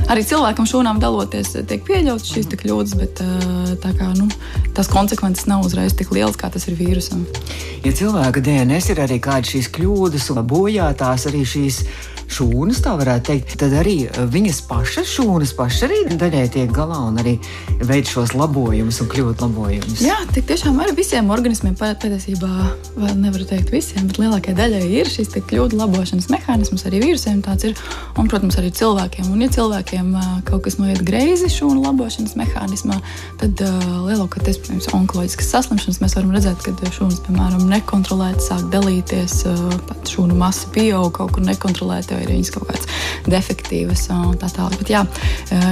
Arī 0.05 0.21
cilvēkam 0.21 0.67
šūnām 0.69 0.99
daloties, 1.01 1.55
tiek 1.65 1.81
pieļautas 1.81 2.29
šīs 2.29 2.51
kļūdas, 2.61 2.97
bet 2.99 3.21
eh, 3.25 3.87
kā, 3.97 4.11
nu, 4.17 4.29
tās 4.77 4.89
konsekvences 4.91 5.47
nav 5.49 5.65
uzreiz 5.65 5.95
tik 5.97 6.13
lielas, 6.13 6.37
kā 6.37 6.51
tas 6.53 6.67
ir 6.69 6.77
vīrusam. 6.77 7.25
Ja 7.85 7.93
cilvēka 7.93 8.43
DNS 8.45 8.91
ir 8.93 9.01
arī 9.01 9.17
kādas 9.21 9.55
šīs 9.55 9.71
kļūdas 9.73 10.29
un 10.33 10.43
bojātās 10.45 11.25
arī 11.31 11.41
šīs 11.49 11.81
šūnas, 12.31 12.81
tā 12.85 12.95
varētu 12.99 13.31
teikt, 13.31 13.55
tad 13.61 13.73
arī 13.77 13.95
eh, 14.07 14.21
viņas 14.31 14.61
pašas 14.69 15.09
šūnas 15.15 15.53
pašas 15.57 15.85
arī 15.87 16.01
daļai 16.15 16.45
tiek 16.53 16.71
galā 16.73 16.99
un 17.07 17.19
arī 17.21 17.35
veids 17.85 18.13
šos 18.13 18.35
labojumus 18.37 19.01
un 19.03 19.09
kļūt 19.11 19.43
labojumus. 19.45 20.01
Jā, 20.03 20.17
tik 20.33 20.47
tiešām 20.49 20.79
ar 20.83 20.93
visiem 20.97 21.29
organismiem 21.33 21.75
patiesībā, 21.79 22.51
vēl 22.95 23.15
nevaru 23.21 23.47
teikt 23.49 23.71
visiem, 23.73 24.07
bet 24.09 24.19
lielākajai 24.21 24.57
daļai 24.57 24.83
ir 25.01 25.11
šis 25.11 25.33
kļūdu 25.35 25.79
labošanas 25.79 26.29
mehānisms, 26.31 26.85
arī 26.87 27.01
vīrusiem 27.03 27.41
tāds 27.45 27.67
ir, 27.69 27.75
un, 28.19 28.29
protams, 28.31 28.57
arī 28.59 28.71
cilvēkiem. 28.75 29.29
Un, 29.31 29.43
ja 29.45 29.51
cilvēkiem 29.55 30.11
uh, 30.15 30.31
kaut 30.47 30.65
kas 30.65 30.79
noiet 30.79 31.01
greizi 31.05 31.49
šūnu 31.51 31.83
labošanas 31.85 32.35
mehānismā, 32.39 32.97
tad 33.41 33.61
uh, 33.65 33.85
lielākoties, 34.07 34.61
piemēram, 34.63 35.01
onkoloģiskas 35.01 35.51
saslimšanas 35.55 36.01
mēs 36.03 36.17
varam 36.17 36.33
redzēt, 36.35 36.63
ka 36.65 36.93
šūnas, 36.95 37.21
piemēram, 37.27 37.67
nekontrolēti 37.71 38.47
sāk 38.47 38.67
dalīties, 38.73 39.41
uh, 39.51 39.65
pat 39.89 40.15
šūnu 40.15 40.37
masa 40.39 40.71
pieaug 40.75 41.11
kaut 41.15 41.35
kur 41.35 41.45
nekontrolēti 41.45 42.14
vai 42.15 42.23
ir 42.25 42.33
viņas 42.33 42.53
kaut 42.55 42.69
kādas 42.69 42.89
defektīvas 43.29 44.07
un 44.15 44.37
tā 44.41 44.49
tālāk. 44.55 44.79
Bet 44.81 44.93
jā, 44.95 45.03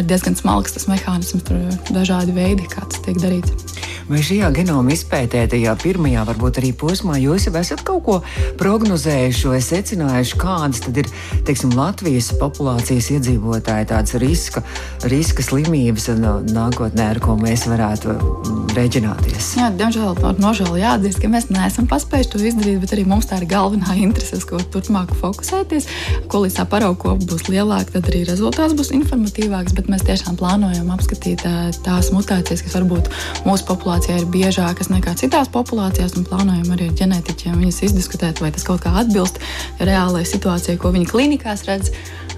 diezgan 0.10 0.38
smalks 0.40 0.76
tas 0.78 0.90
mehānisms, 0.92 1.46
tur 1.48 1.60
ir 1.60 1.96
dažādi 1.96 2.36
veidi, 2.36 2.68
kā 2.72 2.86
tas 2.86 3.02
tiek 3.06 3.20
darīts. 3.24 3.73
Vai 4.04 4.20
šajā 4.20 4.50
genoma 4.52 4.92
izpētē, 4.92 5.46
tajā 5.48 5.72
pirmajā, 5.80 6.26
varbūt 6.28 6.58
arī 6.60 6.74
posmā, 6.76 7.16
jūs 7.22 7.46
jau 7.48 7.54
esat 7.56 7.86
kaut 7.88 8.02
ko 8.04 8.16
prognozējuši 8.60 9.52
vai 9.52 9.60
secinājuši, 9.64 10.40
kādas 10.42 10.82
tad 10.84 11.00
ir 11.00 11.08
teiksim, 11.48 11.72
Latvijas 11.78 12.34
populācijas 12.36 13.08
iedzīvotāji 13.16 13.88
tādas 13.94 14.18
riska, 14.20 14.64
riska 15.08 15.46
slimības 15.48 16.10
nākotnē, 16.52 17.06
ar 17.14 17.22
ko 17.24 17.38
mēs 17.40 17.64
varētu 17.72 18.18
mm, 18.18 18.74
rēķināties? 18.76 19.54
Jā, 19.62 19.70
diemžēl 19.80 20.20
ar 20.20 20.44
nožēlu 20.44 20.82
jāatzīst, 20.82 21.22
ka 21.24 21.32
mēs 21.32 21.48
neesam 21.54 21.88
paspējuši 21.88 22.34
to 22.34 22.44
izdarīt, 22.44 22.82
bet 22.84 22.98
arī 22.98 23.08
mums 23.08 23.30
tā 23.32 23.40
ir 23.40 23.48
galvenā 23.54 23.96
interese, 24.04 24.42
uz 24.42 24.48
ko 24.50 24.60
turpmāk 24.76 25.16
fokusēties. 25.22 25.88
Ko 26.28 26.44
līdz 26.44 26.60
tā 26.60 26.68
parauga 26.68 27.16
būs 27.24 27.48
lielāka, 27.48 27.96
tad 27.96 28.12
arī 28.12 28.26
rezultāts 28.28 28.76
būs 28.76 28.92
informatīvāks, 29.00 29.80
bet 29.80 29.88
mēs 29.94 30.04
tiešām 30.12 30.36
plānojam 30.44 30.92
apskatīt 30.92 31.48
tās 31.88 32.12
mutācijas, 32.12 32.68
kas 32.68 32.80
varbūt 32.82 33.12
mūsu 33.48 33.68
populācijā 33.72 33.93
populācijā 33.94 34.24
ir 34.24 34.30
biežākas 34.34 34.90
nekā 34.90 35.12
citās 35.20 35.50
populācijās, 35.54 36.16
un 36.18 36.26
plānojam 36.26 36.72
arī 36.74 36.88
ar 36.90 36.96
ģenētiķiem 36.98 37.60
viņas 37.62 37.82
izdiskutēt, 37.86 38.42
vai 38.42 38.50
tas 38.50 38.66
kaut 38.66 38.82
kā 38.82 38.90
atbilst 39.04 39.38
reālajai 39.78 40.26
situācijai, 40.32 40.80
ko 40.82 40.90
viņi 40.96 41.12
klinikās 41.12 41.62
redz. 41.68 41.92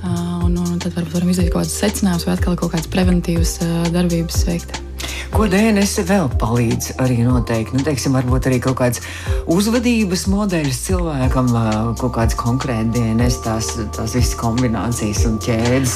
Un, 0.03 0.57
un 0.59 0.75
tad 0.83 0.91
varbūt 0.97 1.15
varam 1.15 1.31
izdarīt 1.31 1.53
kaut 1.53 1.63
kādus 1.63 1.79
secinājumus 1.79 2.27
vai 2.27 2.35
atkal 2.35 2.59
kaut 2.59 2.75
kādas 2.75 2.91
preventīvas 2.91 3.55
darbības 3.95 4.43
veikt. 4.49 4.81
Ko 5.33 5.47
DNS 5.51 6.03
vēl 6.07 6.29
palīdz 6.41 6.95
arī 7.03 7.19
noteikt? 7.25 7.73
Nu, 7.75 7.83
teiksim, 7.85 8.15
varbūt 8.17 8.49
arī 8.49 8.59
kaut 8.63 8.77
kāds 8.79 9.01
uzvedības 9.51 10.25
modeļus 10.31 10.81
cilvēkam, 10.87 11.51
kaut 11.99 12.13
kāds 12.17 12.37
konkrēts 12.39 12.93
DNS, 12.95 13.39
tās, 13.45 13.71
tās 13.95 14.15
visas 14.17 14.35
kombinācijas 14.39 15.25
un 15.29 15.37
ķēdes. 15.43 15.95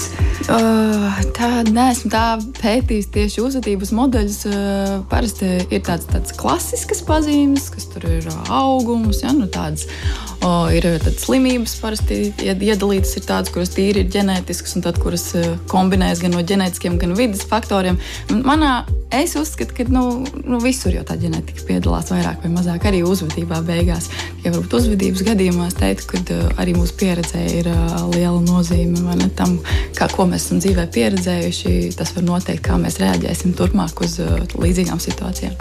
Uh, 0.50 1.22
tā 1.38 1.52
neesmu 1.70 2.12
tā 2.14 2.26
pētījis 2.60 3.12
tieši 3.16 3.44
uzvedības 3.46 3.94
modeļus. 3.96 4.40
Uh, 4.50 4.96
parasti 5.12 5.52
ir 5.70 5.84
tāds, 5.88 6.08
tāds 6.10 6.36
klasisks 6.40 7.04
pazīmes, 7.08 7.70
kas 7.74 7.90
tur 7.94 8.08
ir 8.10 8.30
augums, 8.48 9.24
ja, 9.24 9.34
nu, 9.36 9.50
tāds 9.52 9.88
O, 10.40 10.70
ir 10.72 10.86
tādas 10.88 11.26
slimības, 11.26 11.74
parasti 11.82 12.20
iedalītas 12.40 13.18
ir 13.20 13.26
tādas, 13.28 13.52
kuras 13.52 13.74
tīri 13.76 14.06
ir 14.06 14.14
ģenētiskas, 14.14 14.78
un 14.78 14.86
tādas, 14.86 15.04
kuras 15.04 15.26
kombinējas 15.72 16.24
gan 16.24 16.38
no 16.38 16.44
ģenētiskiem, 16.48 16.96
gan 17.02 17.18
vidas 17.18 17.44
faktoriem. 17.50 18.00
Manā 18.48 18.86
es 19.12 19.34
uzskatu, 19.36 19.74
ka 19.76 19.84
nu, 19.92 20.24
nu, 20.46 20.60
visur 20.64 20.94
jau 20.94 21.04
tā 21.04 21.18
ģenētika 21.20 21.66
piedalās 21.68 22.12
vairāk 22.14 22.46
vai 22.46 22.52
mazāk 22.54 22.88
arī 22.88 23.02
uzvedībā 23.04 23.60
beigās. 23.68 24.08
Ja 24.46 24.54
varbūt 24.54 24.78
uzvedības 24.80 25.26
gadījumā 25.28 25.68
es 25.68 25.78
teiktu, 25.80 26.22
ka 26.24 26.40
arī 26.62 26.76
mūsu 26.78 26.96
pieredzē 27.02 27.42
ir 27.58 27.72
liela 28.14 28.40
nozīme 28.46 29.18
ne, 29.20 29.28
tam, 29.36 29.58
kā, 29.98 30.08
ko 30.14 30.30
mēs 30.30 30.48
esam 30.48 30.62
dzīvē 30.64 30.88
pieredzējuši. 30.96 31.74
Tas 32.00 32.14
var 32.16 32.28
noteikt, 32.30 32.64
kā 32.70 32.78
mēs 32.80 33.02
reaģēsim 33.02 33.58
turpmāk 33.60 34.06
uz 34.06 34.20
līdzīgām 34.56 35.02
situācijām. 35.04 35.58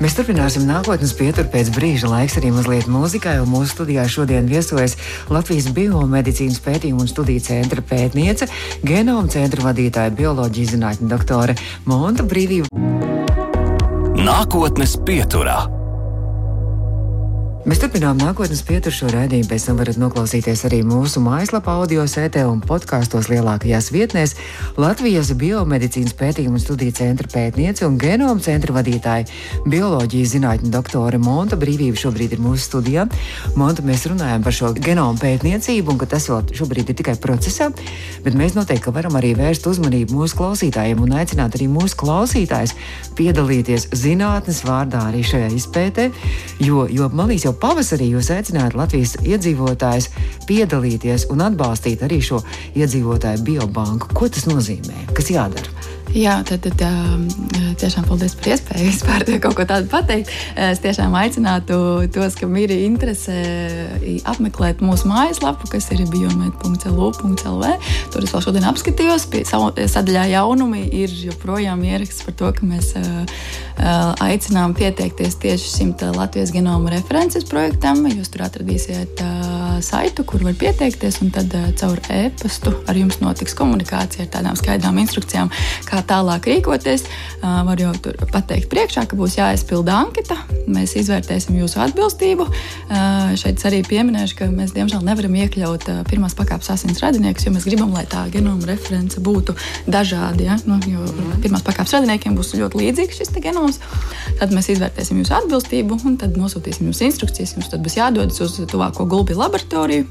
Mēs 0.00 0.12
turpināsim 0.12 0.66
nākotnes 0.68 1.14
pieturu 1.16 1.48
pēc 1.52 1.72
brīža. 1.74 2.10
Laiks 2.12 2.36
arī 2.38 2.50
mazliet 2.54 2.88
mūzikai, 2.92 3.38
un 3.42 3.50
mūsu 3.50 3.72
studijā 3.72 4.05
šodien 4.10 4.48
viesojas 4.50 4.96
Latvijas 5.32 5.70
Biomedicīnas 5.76 6.60
pētījumu 6.64 7.04
un 7.04 7.10
studiju 7.10 7.44
centra 7.46 7.84
pētniece, 7.84 8.48
genoma 8.86 9.28
centra 9.32 9.68
vadītāja, 9.68 10.14
bioloģijas 10.16 10.76
zinātņu 10.76 11.10
doktore 11.12 11.56
Monta 11.84 12.26
Brīvība. 12.26 12.70
Nākotnes 14.16 14.96
pieturā. 15.06 15.75
Mēs 17.66 17.80
turpinām 17.82 18.14
nākotnes 18.20 18.60
pieturu 18.62 18.94
šo 18.94 19.08
raidījumu. 19.10 19.48
Pēc 19.50 19.64
tam 19.66 19.80
varat 19.80 19.96
noklausīties 19.98 20.60
arī 20.68 20.84
mūsu 20.86 21.18
mājaslapā, 21.18 21.72
audio 21.80 22.04
sētē 22.06 22.44
un 22.46 22.60
podkāstos 22.62 23.26
lielākajās 23.26 23.88
vietnēs. 23.90 24.36
Latvijas 24.78 25.32
biomedicīnas 25.34 26.14
pētījumu 26.14 26.60
un 26.60 26.62
studiju 26.62 26.94
centra 26.94 27.26
pētniece 27.32 27.82
un 27.88 27.96
genoma 27.98 28.38
centra 28.44 28.76
vadītāja, 28.76 29.26
bioloģijas 29.66 30.34
zinātņu 30.36 30.70
doktore 30.70 31.18
Monta 31.18 31.58
Brīvība 31.58 31.98
šobrīd 32.04 32.36
ir 32.36 32.44
mūsu 32.44 32.68
studijā. 32.68 33.08
Monta, 33.58 33.82
mēs 33.82 34.06
runājam 34.12 34.46
par 34.46 34.54
šo 34.54 34.70
genomu 34.78 35.18
pētniecību 35.24 35.96
un 35.96 35.98
ka 35.98 36.06
tas 36.14 36.30
vēl 36.30 36.54
šobrīd 36.60 36.94
ir 36.94 36.98
tikai 37.02 37.16
procesā, 37.18 37.72
bet 38.22 38.38
mēs 38.38 38.54
noteikti 38.54 38.94
varam 38.94 39.18
arī 39.18 39.34
vērst 39.40 39.66
uzmanību 39.72 40.20
mūsu 40.20 40.38
klausītājiem 40.38 41.02
un 41.02 41.18
aicināt 41.18 41.58
arī 41.58 41.66
mūsu 41.74 41.98
klausītājus 42.04 42.78
piedalīties 43.18 43.90
zinātnes 44.06 44.62
vārdā 44.70 45.02
arī 45.10 45.26
šajā 45.26 45.50
izpētē, 45.58 46.08
jo, 46.62 46.86
jo 46.86 47.10
liekas, 47.26 47.48
jau 47.48 47.55
pavasarī 47.62 48.10
jūs 48.12 48.30
aicināt 48.34 48.76
Latvijas 48.78 49.16
iedzīvotājus 49.22 50.10
piedalīties 50.48 51.28
un 51.34 51.44
atbalstīt 51.48 52.04
arī 52.06 52.20
šo 52.24 52.42
iedzīvotāju 52.76 53.44
biobanku. 53.46 54.12
Ko 54.16 54.30
tas 54.32 54.48
nozīmē? 54.50 55.08
Kas 55.16 55.32
jādara? 55.34 55.85
Jā, 56.16 56.38
tad, 56.48 56.64
tad 56.64 56.80
tiešām 57.76 58.06
paldies 58.08 58.32
par 58.38 58.48
iespēju 58.54 58.86
vispār 58.90 59.24
kaut 59.44 59.56
ko 59.58 59.66
tādu 59.68 59.90
pateikt. 59.92 60.30
Es 60.56 60.80
tiešām 60.80 61.12
aicinātu 61.18 61.76
tos, 62.14 62.38
kam 62.40 62.56
ir 62.56 62.72
interese, 62.72 63.36
apmeklēt 64.24 64.80
mūsu 64.84 65.10
mājaslapu, 65.10 65.68
kas 65.74 65.90
ir 65.92 66.06
biomet.lu.lv. 66.08 67.74
Tur 68.14 68.24
es 68.24 68.32
vēl 68.32 68.44
šodien 68.46 68.68
apskatījos. 68.70 69.28
Sadaļā 69.92 70.24
jaunumi 70.32 70.86
ir 71.02 71.12
joprojām 71.26 71.84
ieraksts 71.84 72.24
par 72.24 72.38
to, 72.40 72.52
ka 72.56 72.70
mēs 72.70 72.94
aicinām 74.24 74.72
pieteikties 74.78 75.36
tieši 75.42 75.72
šim 75.74 75.94
Latvijas 76.16 76.54
genoma 76.56 76.96
references 76.96 77.44
projektam. 77.44 78.06
Jūs 78.08 78.32
tur 78.32 78.46
atradīsiet 78.48 79.20
saitu, 79.84 80.24
kur 80.28 80.42
var 80.46 80.54
pieteikties, 80.58 81.20
un 81.24 81.30
tad 81.34 81.52
caur 81.80 82.00
e-pastu 82.12 82.72
ar 82.88 82.98
jums 82.98 83.20
notiks 83.22 83.56
komunikācija 83.58 84.26
ar 84.26 84.30
tādām 84.32 84.56
skaidrām 84.58 84.98
instrukcijām, 85.02 85.50
kā 85.88 86.02
tālāk 86.06 86.48
rīkoties. 86.50 87.06
Var 87.42 87.82
jau 87.82 87.92
tur 88.02 88.18
pateikt 88.32 88.70
priekšā, 88.72 89.06
ka 89.08 89.18
būs 89.18 89.36
jāaizpilda 89.38 89.96
anketa. 90.06 90.38
Mēs 90.70 90.96
izvērtēsim 91.00 91.58
jūsu 91.60 91.80
atbilstību. 91.84 92.46
Šeit 93.40 93.64
arī 93.68 93.82
pieminēšu, 93.86 94.38
ka 94.38 94.48
mēs 94.50 94.74
diemžēl 94.76 95.04
nevaram 95.06 95.34
iekļaut 95.42 95.88
pirmās 96.10 96.36
pakāpes 96.38 96.70
asins 96.74 97.02
radiniekus, 97.02 97.46
jo 97.46 97.54
mēs 97.54 97.66
gribam, 97.68 97.92
lai 97.96 98.06
tā 98.10 98.24
genoma 98.32 98.68
reference 98.70 99.20
būtu 99.22 99.56
dažādi. 99.90 100.46
Ja? 100.48 100.56
Nu, 100.68 100.78
jo 100.86 101.04
pirmās 101.42 101.64
pakāpes 101.66 101.96
radiniekiem 101.96 102.36
būs 102.38 102.54
ļoti 102.58 102.82
līdzīgs 102.82 103.20
šis 103.20 103.34
genoms. 103.42 103.80
Tad 104.40 104.54
mēs 104.54 104.70
izvērtēsim 104.74 105.20
jūsu 105.20 105.36
atbilstību 105.40 106.00
un 106.08 106.16
tad 106.20 106.38
nosūtīsim 106.40 106.88
jums 106.88 107.02
instrukcijas. 107.06 107.56
Jums 107.56 107.70
tad 107.72 107.84
būs 107.84 107.98
jādodas 107.98 108.40
uz 108.44 108.56
tuvāko 108.70 109.06
gulbi 109.08 109.36
labu 109.36 109.55
laboratoriju 109.56 110.04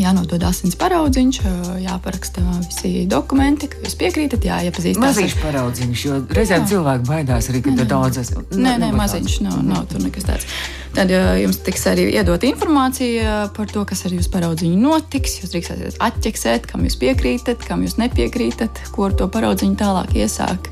jānodod 0.00 0.42
asins 0.48 0.74
paraudziņš, 0.80 1.38
jāparaksta 1.84 2.42
visi 2.64 3.04
dokumenti, 3.06 3.68
ka 3.70 3.82
jūs 3.84 3.94
piekrītat, 4.00 4.46
jāiepazīstas. 4.48 5.02
Maziņš 5.02 5.34
paraudziņš, 5.42 6.04
jo 6.08 6.16
reizēm 6.32 6.64
cilvēki 6.70 7.06
baidās 7.06 7.50
arī, 7.52 7.60
ka 7.62 7.74
tur 7.76 7.90
daudz 7.90 8.22
esmu. 8.24 8.42
Nē, 8.56 8.78
nē, 8.82 8.88
maziņš 8.96 9.36
nav, 9.44 9.60
nav 9.68 9.84
tur 9.92 10.02
nekas 10.02 10.26
tāds. 10.26 10.48
Tad 10.92 11.08
jums 11.40 11.56
tiks 11.64 11.86
arī 11.88 12.04
iedot 12.12 12.42
informācija 12.44 13.46
par 13.56 13.70
to, 13.72 13.80
kas 13.88 14.04
ar 14.04 14.12
jūsu 14.12 14.28
paraudziņu 14.34 14.76
notiks. 14.76 15.38
Jūs 15.40 15.54
drīkstēsiet 15.54 16.00
atķeksēt, 16.04 16.66
kam 16.68 16.84
jūs 16.84 16.98
piekrītat, 17.00 17.64
kam 17.64 17.86
jūs 17.86 17.96
nepiekrītat, 17.96 18.82
ko 18.92 19.08
ar 19.08 19.16
to 19.16 19.28
paraudziņu 19.32 19.78
tālāk 19.80 20.12
iesāk. 20.20 20.68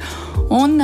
Un, 0.50 0.76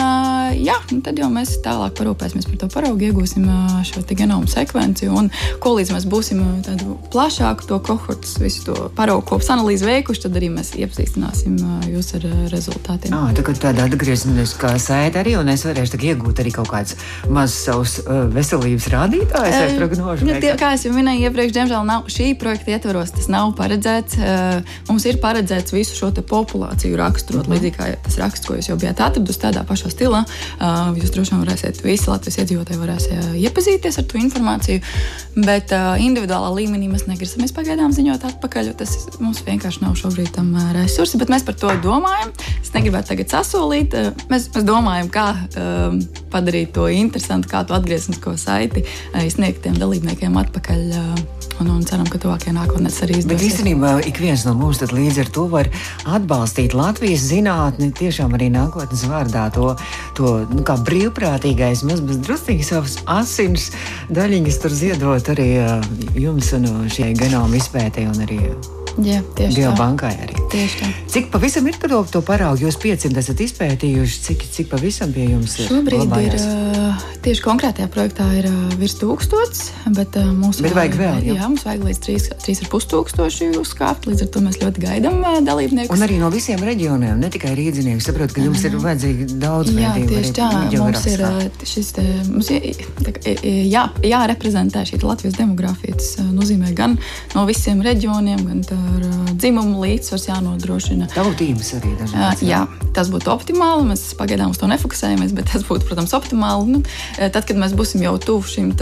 jā, 0.57 0.77
nu 0.93 1.03
tad 1.05 1.19
jau 1.21 1.29
mēs 1.33 1.57
tālāk 1.65 1.97
parūpēsimies 1.99 2.47
par 2.49 2.61
to 2.63 2.69
paraugu, 2.73 3.09
iegūsim 3.11 3.45
šo 3.85 4.05
genomu 4.09 4.49
sekvenciju. 4.49 5.13
Un, 5.21 5.29
ko 5.61 5.75
līdz 5.77 5.93
mēs 5.97 6.09
būsim 6.09 6.41
tādu 6.65 6.97
plašāku 7.13 7.69
to 7.69 7.81
kohortu, 7.85 8.31
visu 8.41 8.65
to 8.71 8.89
paraugu 8.97 9.27
kopas 9.35 9.51
analīzi 9.53 9.89
veikuši, 9.89 10.23
tad 10.25 10.39
arī 10.39 10.53
mēs 10.55 10.73
iepazīstināsim 10.79 11.59
jūs 11.91 12.15
ar 12.17 12.29
rezultātiem. 12.55 13.13
Ah, 13.13 13.35
tā 13.37 13.45
kā 13.45 13.57
tāda 13.59 13.85
atgriezniskā 13.91 14.77
saita 14.81 15.21
arī, 15.25 15.37
un 15.41 15.51
es 15.53 15.67
varēšu 15.67 16.01
iegūt 16.13 16.45
arī 16.45 16.55
kaut 16.55 16.71
kādas 16.71 16.97
mazas 17.27 17.59
savas 17.67 17.99
veselības 18.33 18.89
rādītājas 18.95 19.26
rādītājs 19.31 19.57
vai 19.57 19.79
prognožu? 19.81 20.27
Nu, 20.27 20.37
tie, 20.43 20.53
kā 20.59 20.73
jau 20.79 20.93
minēju 20.95 21.27
iepriekš, 21.29 21.55
diemžēl 21.57 21.87
nav, 21.89 22.07
šī 22.13 22.29
projekta 22.41 22.75
ietvaros 22.75 23.13
tas 23.17 23.29
nav 23.33 23.53
paredzēts. 23.59 24.19
Mums 24.89 25.07
ir 25.09 25.21
paredzēts 25.23 25.75
visu 25.75 25.97
šo 25.99 26.11
populāciju 26.17 26.97
raksturot, 26.99 27.47
mm 27.47 27.53
-hmm. 27.53 27.59
līdzīgi 27.59 27.77
kā 27.77 27.89
tas 28.03 28.19
raksts, 28.19 28.47
ko 28.47 28.57
jūs 28.57 28.71
jau 28.71 28.77
bijāt 28.77 29.01
atradusi 29.01 29.41
tādā 29.41 29.65
pašā 29.67 29.91
stilā. 29.91 30.25
Jūs 30.97 31.13
droši 31.15 31.35
vien 31.35 31.45
varēsiet, 31.45 31.83
visi 31.85 32.11
Latvijas 32.11 32.39
iedzīvotāji 32.39 32.81
varēs 32.81 33.09
iepazīties 33.37 33.99
ar 33.99 34.05
to 34.05 34.19
informāciju, 34.19 34.81
bet 35.37 35.73
individuālā 35.99 36.53
līmenī 36.55 36.89
mēs 36.89 37.07
negrasamies 37.07 37.53
pagaidām 37.53 37.93
ziņot 37.93 38.25
atpakaļ. 38.31 38.73
Tas 38.77 38.97
mums 39.21 39.43
vienkārši 39.47 39.83
nav 39.83 39.95
šobrīd 39.95 40.33
tam 40.33 40.55
resursi, 40.73 41.19
bet 41.19 41.29
mēs 41.29 41.45
par 41.45 41.55
to 41.55 41.71
domājam. 41.83 42.33
Es 42.63 42.73
negribētu 42.75 43.09
tagad 43.09 43.29
sasolīt. 43.31 43.95
Mēs, 44.31 44.49
mēs 44.55 44.65
domājam, 44.65 45.09
kā 45.13 45.27
um, 45.35 46.01
padarīt 46.33 46.73
to 46.73 46.89
interesantu, 46.89 47.49
kā 47.49 47.65
to 47.67 47.75
atgrieznisko 47.75 48.37
saiti 48.37 48.85
sniegtiem 49.33 49.79
dalībniekiem 49.81 50.37
atpakaļ. 50.45 50.85
Un, 51.57 51.71
un 51.73 51.85
ceram, 51.89 52.05
ka 52.13 52.19
tuvākajā 52.21 52.53
nākotnē 52.53 52.91
tas 52.91 52.99
arī 53.07 53.15
izdosies. 53.17 53.31
Bet 53.31 53.45
īstenībā 53.47 53.93
ik 54.11 54.21
viens 54.21 54.45
no 54.45 54.53
mums 54.59 54.83
līdz 54.85 55.23
ar 55.23 55.31
to 55.33 55.47
var 55.49 55.71
atbalstīt 56.05 56.77
Latvijas 56.77 57.25
zinātni, 57.31 57.89
tiešām 57.97 58.37
arī 58.37 58.51
nākotnes 58.53 59.07
vārdā 59.09 59.47
to, 59.57 59.73
to 60.19 60.37
nu, 60.53 60.61
kā 60.69 60.77
brīvprātīgais, 60.85 61.87
mazliet 61.89 62.21
drusīgi 62.29 62.69
savas 62.75 63.01
asins 63.09 63.71
daļiņas 64.13 64.65
tur 64.67 64.81
ziedot 64.85 65.33
arī 65.33 65.53
jums 66.21 66.53
un 66.61 66.91
šie 66.93 67.15
genoma 67.17 67.57
izpētē 67.57 68.11
un 68.13 68.27
arī 68.29 68.43
Jā, 69.05 69.21
tieši 69.37 69.61
Biobankai 69.61 70.13
arī. 70.25 70.39
Tieši 70.53 70.81
tā. 70.81 70.91
Cik 71.13 71.29
pavisam 71.35 71.67
ir 71.69 71.77
to, 71.81 72.01
to 72.09 72.23
paraugu? 72.25 72.65
Jūs 72.65 72.79
500 72.81 73.21
esat 73.21 73.43
izpētījuši, 73.45 74.23
cik, 74.29 74.47
cik 74.55 74.71
pavisam 74.73 75.13
pie 75.13 75.27
jums 75.29 75.59
ir? 75.61 75.69
Šobrīd 75.69 76.07
labājās? 76.07 76.47
ir 76.47 76.77
tieši 77.27 77.43
konkrētajā 77.43 77.89
projektā 77.93 78.25
ir 78.39 78.47
virs 78.79 78.95
tūkstots, 79.01 79.63
bet 79.97 80.17
mūsu 80.37 80.65
bet 80.65 80.77
vajag 80.77 80.97
vēl. 81.01 81.19
Jā, 81.27 81.37
jā 81.41 81.49
mums 81.51 81.65
vajag 81.67 81.85
līdz 81.89 82.01
3,5 82.07 82.89
tūkstoši 82.93 83.51
uzkāpt, 83.61 84.07
līdz 84.09 84.25
ar 84.27 84.31
to 84.33 84.43
mēs 84.45 84.61
ļoti 84.63 84.85
gaidām 84.85 85.19
dalībniekus. 85.47 85.93
Un 85.93 86.07
arī 86.07 86.21
no 86.23 86.31
visiem 86.33 86.63
reģioniem, 86.63 87.19
ne 87.21 87.31
tikai 87.33 87.53
rīdzinieki. 87.59 88.05
Saprotu, 88.07 88.39
ka 88.39 88.45
jums 88.47 88.63
ir 88.69 88.79
vajadzīgi 88.79 89.29
daudz 89.43 89.75
veidību. 89.75 90.07
Jā, 90.07 90.23
tieši 90.23 90.35
tā. 90.39 90.51
Mums 90.77 91.07
ir 91.11 91.25
šis, 91.67 91.93
te, 91.97 92.07
mums 92.31 92.53
jā, 93.67 93.87
jāreprezentē 94.07 94.87
šī 94.87 95.03
Latvijas 95.03 95.39
demografija. 95.41 95.99
Tas 95.99 96.15
nozīmē 96.31 96.73
gan 96.79 96.97
no 97.35 97.47
visiem 97.49 97.83
reģioniem, 97.85 98.47
gan 98.47 98.63
tā 98.71 98.79
ar 98.87 99.35
dzimumu 99.37 99.83
līdzsvars 99.85 100.29
jānodrošina. 100.31 101.11
Tautības 101.15 101.75
arī 101.79 101.93
dažādas. 102.01 102.41
Uh, 102.43 102.49
jā, 102.49 102.63
tas 102.97 103.11
būtu 103.13 103.33
optimāli. 103.35 103.91
Mēs 103.91 104.09
pagaidām 104.19 104.55
uz 104.55 104.61
to 104.61 104.71
nefokusējamies, 104.71 105.35
bet 105.37 105.51
tas 105.53 105.67
būtu, 105.67 105.89
protams, 105.89 106.15
optimāli. 106.17 106.79
Nu, 106.79 106.83
tad, 107.19 107.45
kad 107.49 107.59
mēs 107.61 107.77
būsim 107.77 108.05
jau 108.07 108.17
tuvu 108.23 108.47
šim 108.51 108.73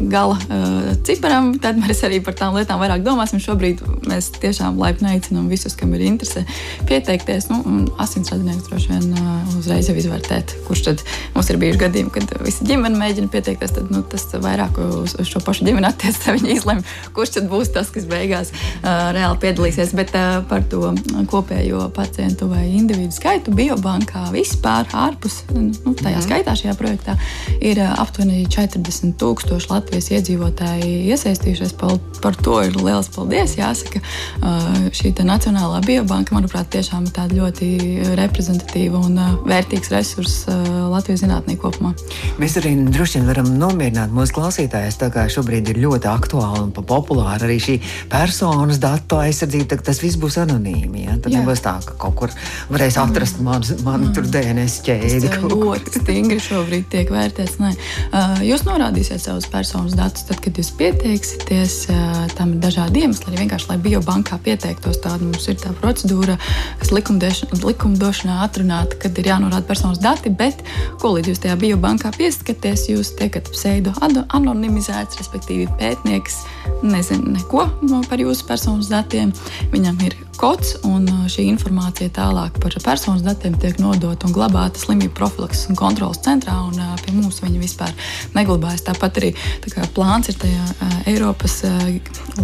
gala 0.00 0.36
uh, 0.38 0.92
ciparam, 1.06 1.52
tad 1.62 1.78
mēs 1.80 2.04
arī 2.06 2.20
par 2.24 2.36
tām 2.38 2.54
lietām 2.56 2.80
vairāk 2.80 3.02
domāsim. 3.06 3.40
Šobrīd 3.42 3.82
mēs 4.08 4.30
tiešām 4.38 4.78
laipni 4.78 5.10
aicinām 5.14 5.48
visus, 5.50 5.74
kam 5.78 5.94
ir 5.96 6.04
interese, 6.06 6.44
pieteikties. 6.88 7.48
Nu, 7.50 7.62
asins 8.02 8.30
radinieks 8.32 8.68
droši 8.68 8.92
vien 8.92 9.18
uh, 9.18 9.56
uzreiz 9.58 9.90
jau 9.90 9.96
izvērtēt, 9.98 10.54
kurš 10.68 10.84
tad 10.90 11.04
mums 11.34 11.50
ir 11.50 11.60
bijuši 11.62 11.82
gadījumi, 11.82 12.14
kad 12.14 12.36
visa 12.44 12.66
ģimene 12.68 13.00
mēģina 13.00 13.32
pieteikties. 13.32 13.74
Tad 13.78 13.90
nu, 13.94 14.04
tas 14.06 14.28
vairāk 14.38 14.78
uz, 14.84 15.16
uz 15.18 15.30
šo 15.30 15.42
pašu 15.44 15.66
ģimeni 15.68 15.90
attiecas. 15.90 16.22
Viņi 16.38 16.54
izlemj, 16.58 16.84
kurš 17.16 17.38
tad 17.38 17.50
būs 17.50 17.72
tas, 17.74 17.90
kas 17.94 18.06
beigās 18.08 18.54
uh, 18.54 18.97
reāli 19.16 19.40
piedalīsies. 19.42 19.94
Bet 19.98 20.14
uh, 20.16 20.40
par 20.48 20.64
to 20.70 20.92
kopējo 21.30 21.86
pacientu 21.94 22.48
vai 22.50 22.66
individu 22.76 23.14
skaitu 23.14 23.54
biobankā 23.56 24.28
vispār 24.34 24.88
ārpus, 24.96 25.40
nu, 25.54 25.94
tajā 25.98 26.18
mm. 26.18 26.26
skaitā 26.26 26.56
šajā 26.58 26.74
projektā 26.78 27.16
ir 27.58 27.80
uh, 27.82 27.94
aptuveni 28.02 28.44
40 28.50 29.16
tūkstoši 29.20 29.72
Latvijas 29.72 30.10
iedzīvotāji 30.16 31.08
iesaistījušies. 31.12 31.76
Par, 31.78 31.98
par 32.22 32.38
to 32.38 32.58
ir 32.66 32.78
liels 32.80 33.10
paldies. 33.14 33.56
Jāsaka, 33.58 34.02
uh, 34.42 34.88
šī 34.94 35.14
Nacionālā 35.18 35.80
biobanka, 35.84 36.32
manuprāt, 36.36 36.68
tiešām 36.72 37.08
ir 37.08 37.14
tāda 37.16 37.36
ļoti 37.36 37.66
reprezentatīva 38.16 39.00
un 39.08 39.18
vērtīgs 39.48 39.90
resurss 39.92 40.46
uh, 40.48 40.88
Latvijas 40.92 41.24
zinātnē 41.24 41.56
kopumā. 41.60 41.92
Mēs 42.40 42.56
arī 42.60 42.74
droši 42.88 43.18
vien 43.18 43.28
varam 43.28 43.50
nomierināt 43.58 44.14
mūsu 44.14 44.36
klausītājus, 44.38 44.98
tā 45.00 45.10
kā 45.14 45.26
šobrīd 45.32 45.72
ir 45.72 45.82
ļoti 45.82 46.10
aktuāla 46.10 46.62
un 46.66 46.72
populāra 46.76 47.48
arī 47.48 47.58
šī 47.62 47.78
personas 48.12 48.80
datu 48.88 49.20
aizsardzība, 49.22 49.78
tas 49.84 50.02
viss 50.02 50.18
būs 50.20 50.40
anonīmi. 50.42 51.04
Ja? 51.06 51.16
Tad 51.22 51.34
Jā. 51.34 51.42
nebūs 51.42 51.64
tā, 51.64 51.76
ka 51.86 51.96
kaut 52.00 52.16
kur 52.18 52.34
varēs 52.72 52.98
atrast 53.00 53.42
manu, 53.44 53.78
manu 53.86 54.10
mm. 54.10 54.30
DNS 54.34 54.80
ķēdi. 54.88 55.22
Tas 55.28 55.46
ļoti 55.52 55.94
stingri 56.02 56.40
šobrīd 56.42 56.88
tiek 56.92 57.12
vērtēts. 57.12 57.58
Nē. 57.62 57.74
Uh, 58.08 58.42
jūs 58.46 58.64
norādīsiet 58.68 59.22
savus 59.22 59.48
personas 59.50 59.96
datus, 59.98 60.26
tad, 60.28 60.42
kad 60.44 60.58
jūs 60.58 60.72
pieteiksieties. 60.78 61.78
Uh, 61.92 62.18
tam 62.38 62.54
ir 62.54 62.62
dažādi 62.62 63.02
iemesli. 63.04 63.32
Arī 63.32 63.42
vienkārši, 63.42 63.68
lai 63.72 63.78
biobankā 63.82 64.38
pieteiktos, 64.44 65.00
tāda 65.04 65.24
mums 65.24 65.46
ir 65.50 65.58
tā 65.60 65.72
procedūra, 65.80 66.38
kas 66.80 66.92
likumdošanā 66.94 68.38
atrunāta, 68.46 68.98
kad 69.02 69.18
ir 69.18 69.30
jānorāda 69.32 69.66
personas 69.68 70.00
dati. 70.02 70.32
Bet, 70.32 70.62
ko 71.02 71.14
līdz 71.16 71.32
jūs 71.32 71.42
tajā 71.44 71.58
biobankā 71.60 72.12
pieskaties, 72.16 72.88
jūs 72.92 73.14
tiekat 73.18 73.50
pseido 73.54 73.94
anonimizēts, 74.02 75.18
respektīvi 75.20 75.68
pētnieks 75.80 76.42
nezina 76.82 77.34
neko 77.38 77.66
par 78.08 78.22
jūsu 78.22 78.46
personas 78.68 78.90
datiem. 78.92 79.30
Viņam 79.72 79.96
ir 80.04 80.14
kods, 80.38 80.76
un 80.84 81.06
uh, 81.08 81.24
šī 81.26 81.46
informācija 81.48 82.10
tālāk 82.12 82.58
par 82.60 82.74
personas 82.84 83.24
datiem 83.24 83.56
tiek 83.58 83.78
nodota 83.80 84.28
un 84.28 84.34
glabāta 84.36 84.78
slimību 84.78 85.14
profilakses 85.16 85.70
un 85.70 85.78
kontrolas 85.78 86.20
centrā. 86.20 86.58
Un, 86.68 86.76
uh, 86.76 86.92
pie 87.00 87.14
mums 87.16 87.40
viņi 87.40 87.62
vispār 87.62 87.94
neglabājas. 88.36 88.84
Tāpat 88.86 89.22
arī 89.22 89.32
tā 89.64 89.86
plāns 89.96 90.28
ir 90.28 90.36
tajā 90.36 90.66
uh, 90.68 90.98
Eiropas 91.08 91.62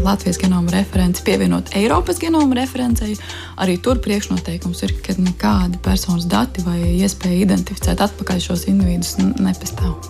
Latvijas 0.00 0.40
genoma 0.40 0.72
referents 0.72 1.20
pievienot 1.22 1.74
Eiropas 1.76 2.18
genoma 2.22 2.56
referencei. 2.56 3.18
Arī 3.60 3.76
tur 3.84 4.00
priekšnoteikums 4.00 4.80
ir, 4.88 4.96
ka 5.04 5.18
nekādi 5.20 5.82
personas 5.84 6.24
dati 6.24 6.64
vai 6.64 6.80
iespēja 6.96 7.44
identificēt 7.44 8.00
atpakaļ 8.08 8.42
šos 8.48 8.64
individus 8.72 9.18
nepastāv. 9.20 10.00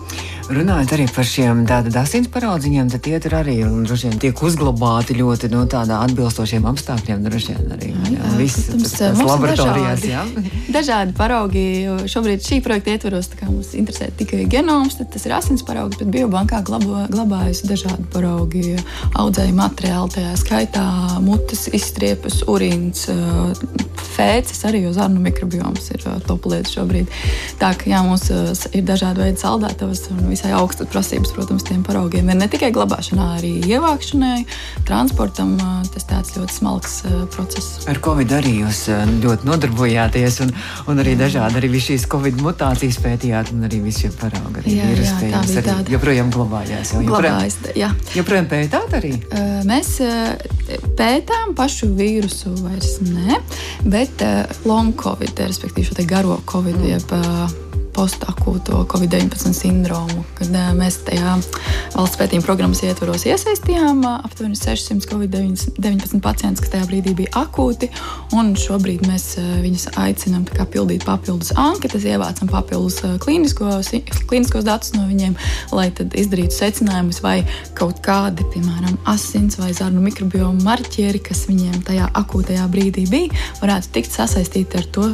Runājot 0.45 0.91
arī 0.93 1.05
par 1.09 1.25
šiem 1.25 1.63
tātad 1.65 1.95
asins 1.97 2.27
paraudziņiem, 2.29 2.89
tad 2.93 3.01
tie 3.05 3.17
tur 3.21 3.33
arī 3.39 3.55
droši 3.65 4.11
vien 4.11 4.19
tiek 4.21 4.41
uzglabāti 4.45 5.15
ļoti 5.17 5.49
no 5.49 5.63
tādā 5.69 5.97
atbilstošiem 6.05 6.67
apstākļiem. 6.69 7.23
Droši 7.25 7.55
vien 7.55 7.73
arī 7.73 7.89
viss, 8.37 8.67
tas 8.69 9.17
laboratorijās. 9.17 10.03
Dažādi, 10.05 10.53
dažādi 10.77 11.15
paraugi. 11.17 11.65
Šobrīd 12.11 12.45
šī 12.45 12.59
projekta 12.65 12.93
ietvaros 12.93 13.31
mums 13.47 13.73
interesē 13.73 14.11
tikai 14.19 14.43
genoms, 14.51 14.99
tas 15.01 15.25
ir 15.25 15.33
asins 15.33 15.65
paraugs, 15.65 15.97
bet 16.01 16.13
biobankā 16.13 16.61
glabā, 16.67 17.07
glabājas 17.09 17.63
dažādi 17.65 18.05
paraugi, 18.13 18.77
audzēju 19.17 19.57
materiāli, 19.57 20.13
tajā 20.19 20.35
skaitā 20.43 20.85
mutes 21.25 21.65
izstriepes, 21.73 22.43
urīns, 22.51 23.07
fēcis, 24.15 24.63
arī 24.67 24.85
uz 24.89 24.99
arnu 25.01 25.21
mikrobioms 25.23 25.91
ir 25.95 26.05
top 26.27 26.47
lieta 26.51 26.71
šobrīd. 26.71 27.11
Tā 27.61 27.73
ka 27.77 27.89
jā, 27.91 28.01
mums 28.05 28.27
ir 28.31 28.85
dažādi 28.87 29.23
veidi 29.25 29.41
saldētavas 29.41 30.05
un 30.15 30.23
visai 30.31 30.53
augstas 30.57 30.89
prasības, 30.91 31.33
protams, 31.35 31.65
tiem 31.67 31.83
paraugiem. 31.85 32.29
Ir 32.31 32.39
ne 32.39 32.49
tikai 32.51 32.71
glabāšanā, 32.75 33.27
arī 33.39 33.53
ievākšanai, 33.69 34.45
transportam. 34.87 35.55
Tas 35.93 36.07
tāds 36.09 36.35
ļoti 36.35 36.55
smalks 36.55 36.97
process. 37.35 37.85
Ar 37.91 37.99
Covid 38.03 38.31
arī 38.39 38.57
jūs 38.63 38.85
ļoti 39.23 39.47
nodarbojāties, 39.47 40.41
un, 40.45 40.53
un 40.91 41.03
arī 41.03 41.15
dažādi 41.19 41.61
arī 41.61 41.83
šīs 41.85 42.07
Covid 42.11 42.39
mutācijas 42.43 42.99
pētījāt, 43.03 43.51
un 43.55 43.67
arī 43.67 43.81
visi 43.85 44.09
paraugi. 44.19 44.61
Arī 44.63 44.75
jā, 44.77 44.89
jā, 44.95 45.15
tā 45.21 45.41
bija 45.47 45.63
tāda. 45.65 45.93
Joprojām 45.95 46.31
glabājās. 46.33 46.93
Jau, 46.95 47.03
Glabājas, 47.09 47.57
jā. 47.77 47.91
Joprojām 48.15 48.47
pētāt 48.51 48.95
arī? 48.99 49.13
Mēs 49.67 49.95
pētām 50.97 51.55
pašu 51.57 51.89
vīrusu 51.97 52.53
vairs 52.61 52.97
ne, 53.05 53.39
bet 53.85 54.04
long 54.65 54.95
Covid, 54.99 55.39
respektīvi 55.47 55.87
šo 55.87 56.07
garo 56.09 56.39
Covid. 56.51 56.81
Jeb, 56.85 57.11
postakūto 57.95 58.83
Covid-19 58.91 59.55
sindromu, 59.55 60.25
kad 60.35 60.51
mēs 60.75 60.99
tajā 61.07 61.37
valsts 61.95 62.19
pētījuma 62.19 62.45
programmas 62.45 62.83
ietvaros 62.83 63.23
iesaistījām 63.29 64.03
aptuveni 64.11 64.59
600 64.59 65.07
COVID-19 65.09 66.19
pacientus, 66.23 66.65
kas 66.65 66.73
tajā 66.75 66.89
brīdī 66.89 67.15
bija 67.17 67.31
akūti. 67.45 67.89
Šobrīd 68.65 69.05
mēs 69.07 69.37
viņus 69.63 69.87
aicinām 70.01 70.43
pildīt 70.73 71.05
papildus 71.07 71.53
anketas, 71.59 72.03
ievācam 72.07 72.49
papildus 72.51 72.99
klīniskos, 73.23 73.91
klīniskos 74.27 74.67
datus 74.67 74.93
no 74.95 75.05
viņiem, 75.07 75.35
lai 75.75 75.87
izdarītu 75.95 76.55
secinājumus, 76.55 77.21
vai 77.23 77.37
kaut 77.77 78.01
kādi, 78.05 78.45
piemēram, 78.53 78.97
asins 79.11 79.59
vai 79.61 79.71
zarnu 79.75 80.03
mikrobioma 80.03 80.65
marķieri, 80.65 81.21
kas 81.23 81.45
viņiem 81.49 81.81
tajā 81.87 82.09
akūtajā 82.21 82.67
brīdī 82.71 83.05
bija, 83.11 83.43
varētu 83.61 83.93
tikt 83.95 84.15
sasaistīti 84.15 84.81
ar 84.81 84.89
to 84.95 85.07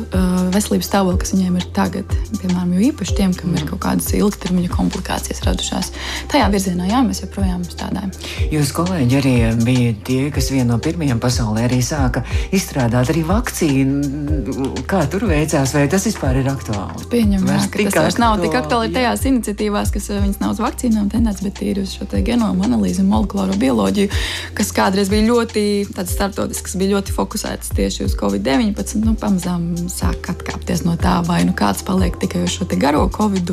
veselības 0.55 0.89
stāvokli, 0.89 1.21
kas 1.23 1.35
viņiem 1.35 1.59
ir 1.61 1.69
tagad. 1.75 2.17
Piemēram, 2.41 2.70
jo 2.75 2.81
īpaši 2.91 3.17
tiem, 3.17 3.35
kam 3.37 3.55
ir 3.57 3.65
kaut 3.69 3.81
kādas 3.85 4.09
ilgtermiņa 4.17 4.71
komplikācijas 4.73 5.43
radušās. 5.47 5.91
Tajā 6.31 6.49
virzienā 6.53 6.89
jā, 6.89 7.01
mēs 7.05 7.23
joprojām 7.23 7.63
strādājam. 7.67 8.11
Jūs 8.51 8.73
kolēģi 8.75 9.19
arī 9.19 9.35
bija 9.61 9.93
tie, 10.07 10.19
kas 10.33 10.51
viena 10.53 10.73
no 10.73 10.79
pirmajiem 10.83 11.19
pasaulē 11.21 11.65
arī 11.67 11.81
sāka 11.85 12.23
izstrādāt 12.55 13.11
arī 13.11 13.23
vakcīnu. 13.27 14.83
Kā 14.89 15.03
tur 15.11 15.27
veicās, 15.29 15.73
vai 15.75 15.85
tas 15.91 16.05
vispār 16.07 16.41
ir 16.41 16.49
aktuāli? 16.51 17.07
Pieņem, 17.11 17.47
jā, 17.47 17.59
ka 17.73 17.85
tas 17.87 17.99
vairs 17.99 18.19
nav 18.21 18.37
tik 18.43 18.55
aktuāli 18.61 18.93
tajās 18.95 19.25
iniciatīvās, 19.29 19.93
kas 19.93 20.09
eh, 20.11 20.21
viņas 20.23 20.41
nav 20.43 20.55
uz 20.55 20.61
vakcīnām 20.63 21.09
tendēts, 21.11 21.43
bet 21.45 21.61
ir 21.65 21.81
uz 21.83 21.95
šo 21.97 22.07
genomu 22.11 22.65
analīzi 22.67 23.03
un 23.03 23.11
molekulāro 23.11 23.57
bioloģiju, 23.61 24.11
kas 24.57 24.71
kādreiz 24.75 25.11
bija 25.11 25.27
ļoti 25.29 25.65
startautisks, 25.89 26.77
bija 26.79 26.97
ļoti 26.97 27.15
fokusēts 27.15 27.73
tieši 27.77 28.05
uz 28.07 28.15
Covid-19. 28.19 29.01
Nu, 29.05 29.15
pamazām 29.19 29.71
sāk 29.91 30.31
atkāpties 30.33 30.85
no 30.87 30.97
tā, 31.01 31.19
vai 31.27 31.41
nu 31.47 31.55
kāds 31.57 31.83
paliek 31.87 32.17
tikai 32.21 32.43
uz 32.45 32.55
šo 32.61 32.79
garo 32.79 33.09
Covid, 33.09 33.51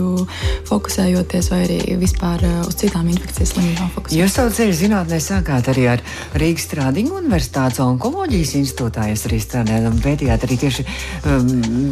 fokusējoties, 0.69 1.51
vai 1.53 1.63
arī 1.67 1.79
vispār 2.01 2.45
eh, 2.45 2.59
uz 2.67 2.77
citām 2.79 3.09
infekcijas 3.09 3.55
slimībām. 3.55 3.91
Jūs 4.15 4.37
savu 4.37 4.53
ceļu 4.55 4.77
zinātnē 4.77 5.21
sākāt 5.23 5.71
arī 5.73 5.87
ar 5.95 6.05
Rīgas 6.39 6.69
Strādiņu 6.69 7.17
Universitātes 7.23 7.83
onkoloģijas 7.85 8.57
institūtā. 8.63 9.09
Jūs 9.13 9.27
arī 9.31 9.41
strādājat 9.45 9.89
un 9.93 10.03
pētījāt 10.05 10.45
arī 10.49 10.61
tieši 10.65 10.87
um, 11.25 11.49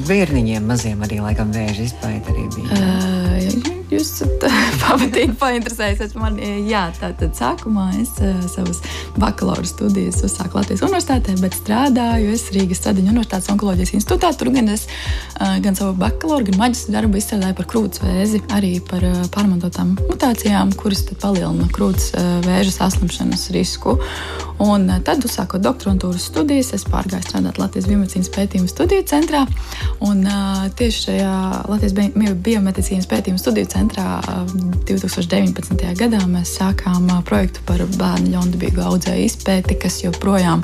bērniņiem 0.09 0.69
maziem 0.69 1.03
arī 1.07 1.23
laikam 1.25 1.55
vēža 1.55 1.89
izpēta 1.89 2.35
arī 2.35 2.47
bija. 2.57 2.77
Uh, 2.77 3.76
jūs 3.91 4.11
esat 4.17 4.47
pamatīgi 4.83 5.37
painteresējusies 5.41 6.15
man. 6.19 6.39
Jā, 6.67 6.87
tātad 6.99 7.37
sākumā 7.39 7.89
es 8.01 8.13
savas 8.53 8.81
bakalaura 9.21 9.67
studijas 9.69 10.23
uzsāku 10.27 10.59
Latvijas 10.59 10.85
universitātē, 10.87 11.37
bet 11.43 11.57
strādāju 11.59 12.33
es 12.35 12.47
Rīgas 12.55 12.83
Stradiņu 12.83 13.13
universitātes 13.15 13.51
onkoloģijas 13.55 13.95
institūtā. 14.01 14.33
Tur 14.39 14.51
gan 14.55 14.73
es 14.75 14.87
gan 15.65 15.79
savu 15.79 15.95
bakalaura, 16.01 16.49
gan 16.49 16.61
maģistra 16.65 16.97
darbu 16.99 17.21
izstrādāju 17.21 17.59
par 17.61 17.71
krūts 17.73 18.03
vēzi, 18.03 18.43
arī 18.57 18.73
par 18.85 19.07
pārmantotām 19.35 19.95
mutācijām, 20.03 20.75
kuras 20.79 21.05
palielina 21.23 21.69
krūts 21.73 22.11
vēža 22.47 22.75
saslimšanas 22.81 23.49
risku. 23.55 23.97
Un 24.63 24.89
tad, 25.05 25.21
uzsākot 25.29 25.61
doktorantūras 25.61 26.31
studijas, 26.31 26.73
es 26.73 26.87
pārgāju 26.89 27.27
strādāt 27.27 27.59
Latvijas 27.61 27.91
biomedicīnas 27.91 28.31
pētījumu 28.33 28.71
studiju 28.73 29.05
centrā. 29.09 29.43
Un, 30.07 30.25
tieši 30.79 31.03
šajā 31.11 31.35
Latvijas 31.69 31.97
biomedicīnas 32.47 33.11
pētījumu 33.11 33.43
studiju 33.43 33.69
centrā 33.69 33.76
2019. 33.77 35.95
gadā 35.99 36.21
mēs 36.31 36.49
sākām 36.59 37.09
projektu 37.27 37.59
par 37.69 37.79
bērnu 37.97 38.29
ļaundabīgu 38.35 38.81
audzēju 38.87 39.23
izpēti, 39.27 39.73
kas 39.83 39.95
joprojām 40.05 40.61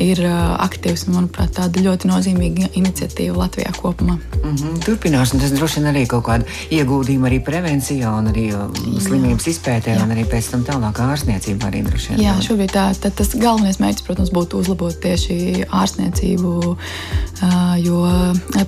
ir 0.00 0.18
aktīvs 0.24 1.02
un, 1.08 1.12
manuprāt, 1.18 1.50
tāda 1.58 1.76
ļoti 1.84 2.04
nozīmīga 2.10 2.64
iniciatīva 2.78 3.34
Latvijā 3.44 3.72
kopumā. 3.80 4.16
Mm 4.44 4.54
-hmm. 4.54 4.72
Turpināsim, 4.84 5.40
tas 5.40 5.52
droši 5.52 5.80
vien 5.80 5.88
arī 5.94 6.06
kaut 6.06 6.24
kādu 6.24 6.44
ieguldījumu 6.70 7.26
arī 7.26 7.38
prevencijā 7.44 8.08
un 8.18 8.24
arī 8.32 8.46
slimības 9.00 9.46
izpētē, 9.46 9.90
Jā. 9.96 10.04
un 10.04 10.10
arī 10.10 10.24
pēc 10.24 10.50
tam 10.50 10.64
tālāk 10.64 11.00
ārstniecībā 11.00 11.64
arī 11.70 11.84
droši 11.86 12.08
vien. 12.08 12.20
Jā, 12.20 12.34
šobrīd 12.40 12.72
tā, 12.72 12.94
tā, 12.94 13.10
tas 13.10 13.28
galvenais 13.34 13.78
mērķis, 13.78 14.06
protams, 14.06 14.30
būtu 14.30 14.60
uzlabot 14.60 15.00
tieši 15.00 15.64
ārstniecību, 15.70 16.76
jo 17.84 17.98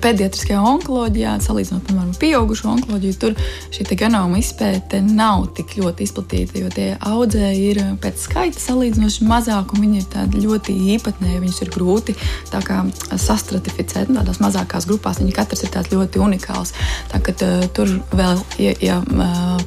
pēdiatriskajā 0.01 0.61
onkoloģijā, 0.61 1.39
salīdzinot, 1.41 1.83
piemēram, 1.87 2.13
pieaugušo 2.19 2.69
onkoloģiju, 2.69 3.13
tur 3.21 3.33
šī 3.77 3.97
genoma 3.97 4.39
izpēte 4.41 4.99
nav 5.05 5.47
tik 5.57 5.75
ļoti 5.77 6.05
izplatīta, 6.07 6.57
jo 6.61 6.69
tie 6.73 6.87
audzēji 7.05 7.65
ir 7.71 7.81
pēc 8.01 8.23
skaita 8.25 8.61
salīdzinoši 8.61 9.27
mazāk, 9.27 9.73
un 9.75 9.83
viņi 9.83 10.01
ir 10.01 10.37
ļoti 10.47 10.73
īpatnēji. 10.95 11.41
Viņus 11.43 11.61
ir 11.63 11.71
grūti 11.75 12.15
sastratificēt 12.47 14.09
nu, 14.09 14.17
tādās 14.19 14.41
mazākās 14.41 14.87
grupās. 14.89 15.21
Viņi 15.21 15.35
katrs 15.35 15.65
ir 15.67 15.75
ļoti 15.91 16.21
unikāls. 16.23 16.73
Tā, 17.11 17.21
kad, 17.23 17.43
uh, 17.45 17.67
tur 17.75 17.91
vēl, 18.17 18.41
ja, 18.61 18.73
ja 18.81 18.97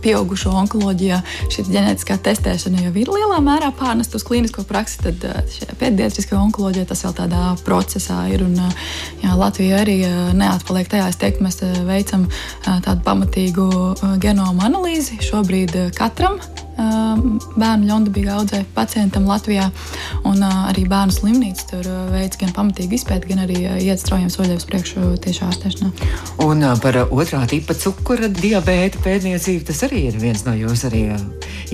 pieaugušo 0.02 0.52
onkoloģijā 0.64 1.20
šī 1.52 1.66
ģenētiskā 1.70 2.18
testēšana 2.24 2.86
jau 2.86 2.94
ir 2.98 3.12
lielā 3.14 3.38
mērā 3.44 3.70
pārnesta 3.78 4.18
uz 4.18 4.26
klīnisko 4.26 4.66
praksi, 4.68 5.00
tad 5.06 5.26
uh, 5.28 5.60
pēdējā 5.80 6.40
onkoloģijā 6.40 6.88
tas 6.90 7.04
vēl 7.06 7.16
tādā 7.22 7.44
procesā 7.66 8.24
ir. 8.32 8.44
Un, 8.48 8.58
uh, 8.58 8.90
jā, 9.22 9.38
Latvija 9.38 9.84
arī 9.84 10.00
uh, 10.08 10.34
neatpaliek 10.36 10.90
tajā. 10.90 11.10
Es 11.12 11.20
teiktu, 11.20 11.46
mēs 11.46 11.62
uh, 11.66 11.78
veicam 11.86 12.26
uh, 12.26 12.80
tādu 12.82 13.06
pamatīgu 13.06 13.70
Uh, 14.00 14.14
genoma 14.16 14.64
analīzi 14.64 15.18
šobrīd 15.20 15.74
uh, 15.76 15.88
katram 15.92 16.38
bērnu 16.80 17.88
ļaundabīgā 17.88 18.36
audzē 18.38 18.62
pacientam 18.74 19.26
Latvijā. 19.28 19.68
Un 20.28 20.42
arī 20.44 20.86
bērnu 20.88 21.14
slimnīca 21.14 21.66
tur 21.72 21.88
veids 22.12 22.40
gan 22.40 22.54
pamatīgu 22.56 22.96
izpēti, 22.98 23.30
gan 23.32 23.44
arī 23.44 23.64
iet 23.84 24.02
straujiem 24.02 24.30
soļiem 24.32 24.60
uz 24.60 24.66
priekšu 24.68 25.12
tieši 25.24 25.46
ārstēšanā. 25.48 25.90
Un 26.46 26.64
par 26.82 27.02
otrā 27.08 27.42
tipa 27.50 27.76
cukura 27.78 28.30
diabēta 28.32 29.02
pētniecību 29.04 29.68
tas 29.70 29.84
arī 29.88 30.06
ir 30.10 30.20
viens 30.20 30.44
no 30.46 30.56
jūsu 30.56 30.90
arī 30.90 31.04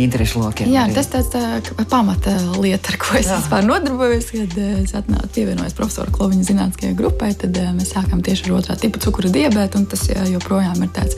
interešu 0.01 0.43
lokiem. 0.43 0.69
Jā, 0.73 0.87
arī. 0.87 0.97
tas 0.99 1.09
tāds 1.13 1.31
tā, 1.33 1.85
pamata 1.89 2.35
lieta, 2.61 2.93
ar 2.93 2.99
ko 3.01 3.17
es 3.17 3.29
Jā. 3.31 3.39
vispār 3.41 3.65
nodarbojos, 3.65 4.29
kad 4.35 4.57
es 4.83 4.93
atnācu 4.99 5.31
pievienojos 5.39 5.77
profesora 5.79 6.13
Kloviņa 6.13 6.49
zinātniskajai 6.51 6.97
grupai, 6.99 7.31
tad 7.39 7.57
mēs 7.77 7.95
sākām 7.95 8.21
tieši 8.27 8.51
ar 8.51 8.59
otrā 8.59 8.77
tipa 8.81 9.01
cukura 9.01 9.31
diabētu, 9.33 9.81
un 9.81 9.89
tas 9.89 10.05
joprojām 10.11 10.83
ir 10.85 10.93
tāds 10.97 11.17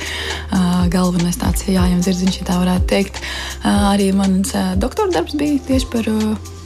galvenais 0.92 1.40
tāds 1.40 1.66
jājams 1.66 2.06
zirdziņš, 2.06 2.38
ja 2.42 2.48
tā 2.52 2.60
varētu 2.62 2.88
teikt. 2.92 3.18
Uh, 3.58 3.77
Arī 3.78 4.08
mans 4.16 4.50
doktora 4.80 5.12
darbs 5.14 5.36
bija 5.38 5.60
tieši 5.68 5.86
par 5.92 6.08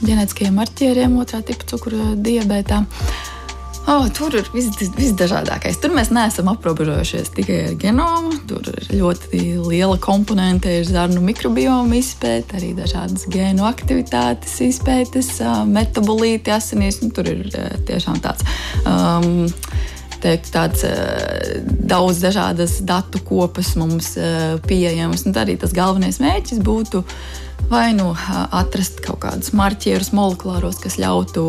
ģenētiskajiem 0.03 0.57
marķieriem, 0.57 1.19
otrā 1.21 1.43
tipa 1.45 1.67
cukura 1.69 2.13
diabētā. 2.17 2.83
Oh, 3.83 4.05
tur 4.15 4.31
ir 4.39 4.47
vis, 4.53 4.69
visdažādākais. 4.95 5.75
Tur 5.83 5.91
mēs 5.91 6.07
neesam 6.15 6.47
aprobežojušies 6.53 7.33
tikai 7.35 7.57
ar 7.65 7.73
genomu. 7.81 8.31
Tur 8.47 8.69
ir 8.71 8.85
ļoti 8.95 9.41
liela 9.59 9.97
komponente, 9.99 10.71
ir 10.79 10.87
zarnu 10.87 11.19
mikrobioma 11.25 11.97
izpēta, 11.99 12.61
arī 12.61 12.71
dažādas 12.77 13.27
gēnu 13.33 13.67
aktivitātes 13.67 14.55
izpētes, 14.69 15.33
metabolīti 15.67 16.55
asinīs. 16.55 17.01
Nu, 17.03 17.11
tur 17.11 17.27
ir 17.33 17.43
tiešām 17.89 18.23
tāds. 18.23 18.47
Um, 18.87 19.51
teikt, 20.23 20.51
tāds 20.55 20.85
uh, 20.87 21.61
daudz 21.63 22.23
dažādas 22.23 22.79
datu 22.87 23.21
kopas 23.27 23.73
mums 23.79 24.13
uh, 24.17 24.57
pieejamas. 24.67 25.27
Un 25.27 25.37
arī 25.39 25.57
tas 25.61 25.75
galvenais 25.75 26.21
mērķis 26.23 26.63
būtu 26.63 27.03
vai 27.73 27.93
nu 27.97 28.11
atrast 28.53 28.99
kaut 29.01 29.23
kādus 29.23 29.49
marķierus 29.57 30.11
molekulāros, 30.13 30.77
kas 30.83 30.99
ļautu 31.01 31.43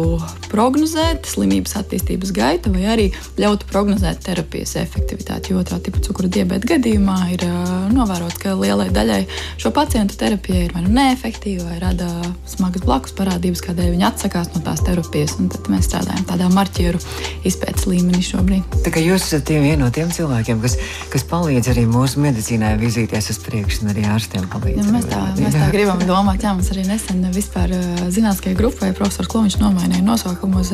prognozēt 0.48 1.26
slimības 1.28 1.74
attīstības 1.76 2.30
gaitu, 2.32 2.72
vai 2.72 2.86
arī 2.94 3.06
ļautu 3.40 3.68
prognozēt 3.68 4.22
terapijas 4.24 4.72
efektivitāti. 4.80 5.52
Jo 5.52 5.60
otrā 5.60 5.80
tipa 5.84 6.00
cukura 6.04 6.30
diabēta 6.32 6.70
gadījumā 6.70 7.16
ir 7.34 7.44
novērots, 7.92 8.38
ka 8.40 8.54
lielai 8.56 8.88
daļai 8.94 9.20
šo 9.60 9.72
pacientu 9.76 10.16
terapija 10.20 10.62
ir 10.64 10.72
vai 10.72 10.86
nu 10.86 10.94
neefektīva, 10.96 11.66
vai 11.68 11.82
rada 11.82 12.08
smagas 12.48 12.86
blakus 12.86 13.12
parādības, 13.18 13.64
kādēļ 13.66 13.92
viņi 13.92 14.08
atsakās 14.08 14.54
no 14.54 14.64
tās 14.64 14.80
terapijas. 14.86 15.36
Tad 15.54 15.68
mēs 15.72 15.90
strādājam 15.90 16.24
tādā 16.30 16.48
marķieru 16.54 17.02
izpētes 17.44 17.84
līmenī 17.90 18.22
šobrīd. 18.24 18.80
Tā 18.86 18.94
kā 18.94 19.02
jūs 19.04 19.28
esat 19.28 19.52
viena 19.52 19.82
no 19.84 19.92
tiem 19.92 20.08
cilvēkiem, 20.14 20.64
kas, 20.64 20.78
kas 21.12 21.28
palīdz 21.28 21.74
arī 21.74 21.84
mūsu 21.90 22.24
medicīnai 22.24 22.74
virzīties 22.80 23.32
uz 23.34 23.42
priekšu, 23.44 23.84
un 23.84 23.92
arī 23.92 24.08
ārstiem 24.14 24.48
palīdz. 24.52 24.80
Ja, 24.86 24.96
mēs, 24.96 25.08
tā, 25.10 25.22
mēs 25.42 25.58
tā 25.58 25.70
gribam 25.74 26.00
domāt. 26.14 26.44
Jā, 26.44 26.54
mums 26.54 26.70
arī 26.72 26.84
nesen 26.86 27.24
vispār 27.34 27.72
zinātniskajai 28.12 28.58
grupai 28.58 28.92
profesors 28.96 29.30
Kloviņš 29.32 29.58
nomainīja 29.62 30.04
nosaukumu 30.06 30.62
uz 30.62 30.70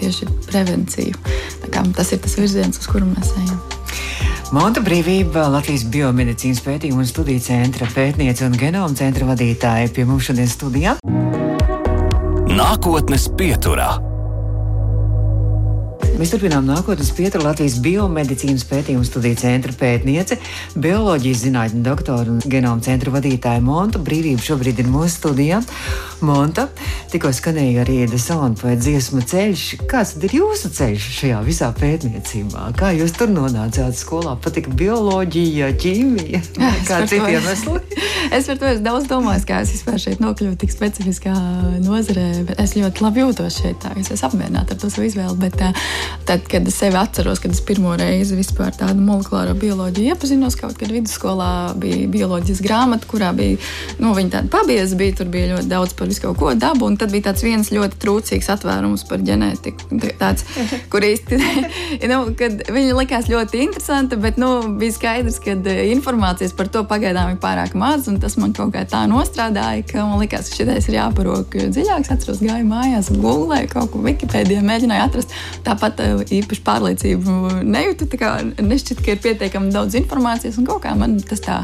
tieši 0.00 0.28
prevenciju. 0.48 1.18
Tas 1.70 2.10
ir 2.12 2.22
tas 2.24 2.36
virziens, 2.38 2.80
uz 2.80 2.90
kuru 2.90 3.08
mēs 3.12 3.34
ejam. 3.44 3.60
Monta 4.50 4.82
Brīvība, 4.82 5.46
Latvijas 5.52 5.84
biomedicīnas 5.92 6.62
pētījuma 6.66 7.04
un 7.04 7.10
studiju 7.10 7.42
centra 7.44 7.86
pētniece 7.94 8.48
un 8.48 8.58
genoma 8.58 8.98
centra 8.98 9.28
vadītāja 9.30 9.94
pie 9.94 10.08
mums 10.08 10.26
šodien 10.26 10.50
studijā. 10.50 10.98
Nākotnes 12.50 13.30
pieturā. 13.38 14.09
Mēs 16.20 16.34
turpinām 16.34 16.66
nākotnes 16.68 17.14
pietura 17.16 17.46
Latvijas 17.46 17.78
biomedicīnas 17.80 18.66
pētījumu 18.68 19.06
studiju 19.08 19.38
centra 19.40 19.72
pētniece, 19.72 20.36
bioloģijas 20.76 21.44
zinātņu 21.46 21.80
doktora 21.86 22.34
un 22.34 22.42
genoma 22.44 22.84
centra 22.84 23.14
vadītāja 23.14 23.62
Monta. 23.64 24.02
Brīvība 24.04 24.44
šobrīd 24.44 24.82
ir 24.82 24.90
mūsu 24.92 25.14
studijā. 25.14 25.62
Monta, 26.26 26.66
tikko 27.10 27.30
skanēja 27.32 27.84
arī 27.84 28.02
Desona 28.10 28.52
poeta 28.58 28.80
dziesmu 28.82 29.22
ceļš. 29.30 29.62
Kāds 29.88 30.12
ir 30.20 30.34
jūsu 30.36 30.68
ceļš 30.76 31.06
šajā 31.16 31.38
visā 31.46 31.70
pētniecībā? 31.78 32.66
Kā 32.76 32.90
jūs 32.92 33.14
tur 33.16 33.32
nonācāt 33.32 33.96
skolā? 33.96 34.34
Patika 34.44 34.72
bioloģija, 34.76 35.70
ķīmija, 35.80 36.42
kā 36.88 37.00
citi 37.08 37.36
iemesli? 37.36 37.80
es 38.36 38.50
par 38.50 38.60
to 38.60 38.68
esmu 38.68 38.84
daudz 38.84 39.08
domājis, 39.10 39.46
kā 39.48 39.62
es 39.64 39.72
vispār 39.74 39.96
šeit 40.02 40.20
nokļuvu 40.20 40.58
tik 40.60 40.74
specifiskā 40.74 41.34
nozarē. 41.86 42.26
Es 42.60 42.76
ļoti 42.76 43.04
labi 43.06 43.24
jūtos 43.24 43.60
šeit, 43.62 43.80
tā, 43.82 43.94
es 44.00 44.12
esmu 44.12 44.28
apmierināta 44.30 44.76
ar 44.76 44.82
to 44.82 44.92
savu 44.92 45.08
izvēli. 45.08 45.38
Bet 45.40 45.56
tad, 46.28 46.44
kad 46.50 46.68
es 46.68 46.78
sevi 46.82 47.00
atceros, 47.00 47.40
kad 47.40 47.56
es 47.56 47.64
pirmo 47.64 47.96
reizi 47.98 48.36
vispār 48.38 48.76
tādu 48.76 49.00
molekulāro 49.06 49.56
bioloģiju 49.58 50.12
iepazinos, 50.12 50.58
kaut 50.60 50.76
kad 50.80 50.92
vidusskolā 50.92 51.50
bija 51.80 52.10
bioloģijas 52.12 52.62
grāmata, 52.64 53.08
kurā 53.10 53.32
bija, 53.36 53.56
nu, 54.02 54.12
viņa 54.16 54.36
tāda 54.36 54.52
pabieza 54.52 55.00
bija, 55.00 55.16
tur 55.20 55.32
bija 55.32 55.54
ļoti 55.54 55.70
daudz 55.70 55.96
par 55.96 56.09
visu 56.10 56.24
kaut 56.26 56.40
ko 56.40 56.52
dabu, 56.58 56.88
un 56.90 56.98
tad 57.00 57.14
bija 57.14 57.30
tāds 57.30 57.44
viens 57.46 57.72
ļoti 57.72 58.00
trūcīgs 58.02 58.50
atvērums 58.56 59.06
par 59.08 59.22
ģenētiku, 59.26 60.00
tāds, 60.20 60.46
kur 60.92 61.06
īsti, 61.06 61.40
nu, 62.10 62.20
kad 62.38 62.66
viņa 62.70 62.98
likās 62.98 63.30
ļoti 63.30 63.64
interesanta, 63.66 64.18
bet, 64.20 64.40
nu, 64.40 64.52
bija 64.80 64.96
skaidrs, 64.96 65.40
ka 65.42 65.56
informācijas 65.90 66.54
par 66.56 66.70
to 66.72 66.84
pagaidām 66.88 67.34
ir 67.34 67.40
pārāk 67.42 67.76
maz, 67.78 68.08
un 68.10 68.20
tas 68.22 68.36
man 68.40 68.54
kaut 68.56 68.74
kā 68.74 68.84
tā 68.88 69.04
nostrādāja, 69.10 69.84
ka 69.88 70.04
man 70.06 70.20
likās, 70.22 70.50
ka 70.50 70.60
šitais 70.60 70.88
ir 70.90 70.98
jāparok 70.98 71.56
dziļāk. 71.70 72.04
Es 72.04 72.12
atceros, 72.14 72.40
gāju 72.44 72.66
mājās, 72.68 73.10
googlēju 73.20 73.70
kaut 73.72 73.92
ko 73.92 74.02
Wikipēdijā, 74.04 74.62
mēģināju 74.66 75.04
atrast. 75.04 75.34
Tāpat 75.66 76.02
eh, 76.04 76.22
īpaši 76.40 76.64
pārliecību 76.66 77.36
nejūtu. 77.66 78.08
Nešķiet, 78.64 79.02
ka 79.04 79.14
ir 79.14 79.22
pietiekami 79.24 79.72
daudz 79.74 79.98
informācijas, 80.00 80.58
un 80.60 80.68
kaut 80.68 80.82
kā 80.86 80.94
man 80.98 81.18
tas 81.24 81.42
tā 81.44 81.60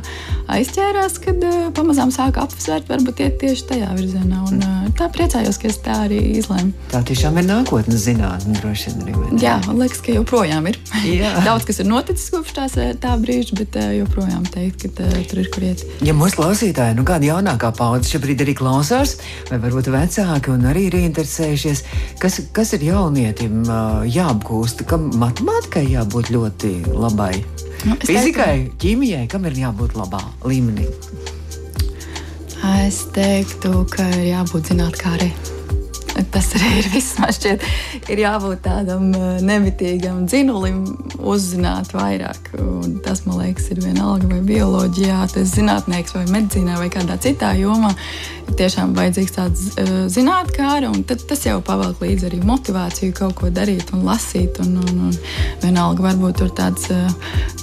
aizķērās, 0.53 1.19
kad 1.25 1.43
uh, 1.47 1.69
pamazām 1.77 2.13
sāku 2.15 2.43
apsvērt, 2.45 2.89
varbūt 2.91 3.25
iet 3.25 3.39
tieši 3.43 3.69
tajā 3.73 3.91
virzienā. 3.97 4.36
Un, 4.47 4.61
uh, 4.61 4.87
tā 4.97 5.09
priecājos, 5.13 5.59
ka 5.61 5.69
es 5.71 5.79
tā 5.85 5.97
arī 6.07 6.19
izlēmu. 6.41 6.73
Tā 6.93 7.03
tiešām 7.07 7.39
ir 7.41 7.47
nākotnes 7.49 8.05
zinātne, 8.07 8.57
droši 8.61 8.93
vien 8.93 9.05
arī. 9.05 9.41
Jā, 9.43 9.57
man 9.67 9.81
liekas, 9.83 10.03
ka 10.05 10.15
joprojām 10.17 10.69
ir. 10.71 10.79
daudz 11.49 11.67
kas 11.69 11.81
ir 11.83 11.89
noticis 11.91 12.31
kopš 12.35 12.55
tās, 12.57 12.77
tā 13.03 13.15
brīža, 13.21 13.59
bet 13.61 13.79
joprojām 13.97 14.47
teikt, 14.53 14.87
ka 14.87 15.11
tur 15.31 15.43
ir 15.43 15.51
kur 15.55 15.67
iet. 15.69 15.85
Ja 16.07 16.17
mūsu 16.17 16.41
klausītāji, 16.41 16.99
nu 16.99 17.07
kāda 17.09 17.31
jaunākā 17.31 17.73
paudze 17.77 18.13
šobrīd 18.15 18.45
arī 18.47 18.57
klausās, 18.59 19.17
vai 19.51 19.61
varbūt 19.63 19.91
vecāki 19.93 20.53
un 20.55 20.67
arī 20.71 20.87
ir 20.91 20.99
interesējušies, 21.03 21.85
kas, 22.23 22.41
kas 22.57 22.75
ir 22.79 22.89
jaunietim 22.91 23.65
jāapgūst, 24.13 24.87
kam 24.91 25.11
matemātikai 25.21 25.87
jābūt 25.93 26.33
ļoti 26.35 26.75
labai. 26.93 27.35
Nu, 27.87 27.95
Fizikai, 28.03 28.53
teiktu, 28.67 28.77
ķīmijai, 28.83 29.25
kam 29.31 29.47
ir 29.47 29.59
jābūt 29.67 29.99
labā 29.99 30.23
līmenī? 30.49 30.89
Es 32.87 33.05
teiktu, 33.15 33.85
ka 33.93 34.07
ir 34.17 34.33
jābūt 34.33 34.73
zinātnē 34.73 35.31
tas 36.33 36.49
arī 36.57 36.71
ir 36.81 36.89
viss. 36.93 37.17
Man 37.21 37.33
šķiet, 37.35 37.65
ir 38.13 38.23
jābūt 38.23 38.63
tādam 38.67 39.11
uh, 39.17 39.37
nemitīgam 39.45 40.25
dzinulim, 40.29 40.83
uzzināt 41.21 41.93
vairāk. 41.97 42.53
Un 42.61 42.99
tas, 43.05 43.25
man 43.27 43.41
liekas, 43.43 43.71
ir 43.73 43.83
vienalga 43.85 44.31
vai 44.31 44.41
bioloģijā, 44.47 45.23
tas 45.33 45.55
zinātnieks 45.57 46.17
vai 46.17 46.27
medicīnā 46.31 46.79
vai 46.81 46.91
kādā 46.93 47.19
citā 47.23 47.53
jomā. 47.59 47.95
Tiešām 48.57 48.95
vajadzīgs 48.97 49.35
tāds 49.35 49.63
uh, 49.75 49.89
zinātnēkāra, 50.13 50.89
un 50.95 51.03
tas 51.05 51.43
jau 51.45 51.59
pavelk 51.65 52.01
līdzi 52.05 52.29
arī 52.29 52.39
motivāciju 52.47 53.15
kaut 53.17 53.35
ko 53.41 53.51
darīt 53.53 53.91
un 53.97 54.05
lasīt. 54.07 54.61
Un, 54.63 54.79
un, 54.81 55.01
un 55.09 55.17
vienalga, 55.65 56.05
varbūt 56.07 56.39
tur 56.41 56.53
tāds 56.57 56.87
uh, 56.95 57.11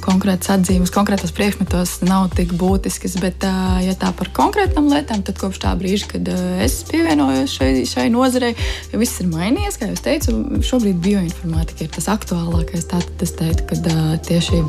konkrēts 0.04 0.52
atzīmes, 0.54 0.92
konkrētos 0.94 1.34
priekšmetos 1.36 1.96
nav 2.06 2.28
tik 2.38 2.54
būtisks, 2.60 3.16
bet, 3.24 3.48
uh, 3.48 3.80
ja 3.86 3.96
tā 4.00 4.12
par 4.18 4.30
konkrētām 4.36 4.92
lietām, 4.92 5.24
tad 5.26 5.40
kopš 5.42 5.64
tā 5.64 5.74
brīža, 5.80 6.12
kad 6.14 6.34
uh, 6.34 6.44
es 6.66 6.82
pievienojos 6.92 7.58
šai, 7.58 7.72
šai 7.90 8.10
nozarei, 8.14 8.54
viss 8.92 9.24
ir 9.24 9.32
mainījies. 9.32 9.80
Kā 9.80 9.90
jau 9.90 10.04
teicu, 10.10 10.38
šobrīd 10.68 11.02
bioinformātika 11.08 11.88
ir 11.88 11.96
tas 11.96 12.12
aktuālākais. 12.14 12.92
Tātad 12.92 13.26
es 13.26 13.34
teiktu, 13.40 13.72
ka 13.72 13.82
uh, 13.82 14.14
tieši 14.28 14.62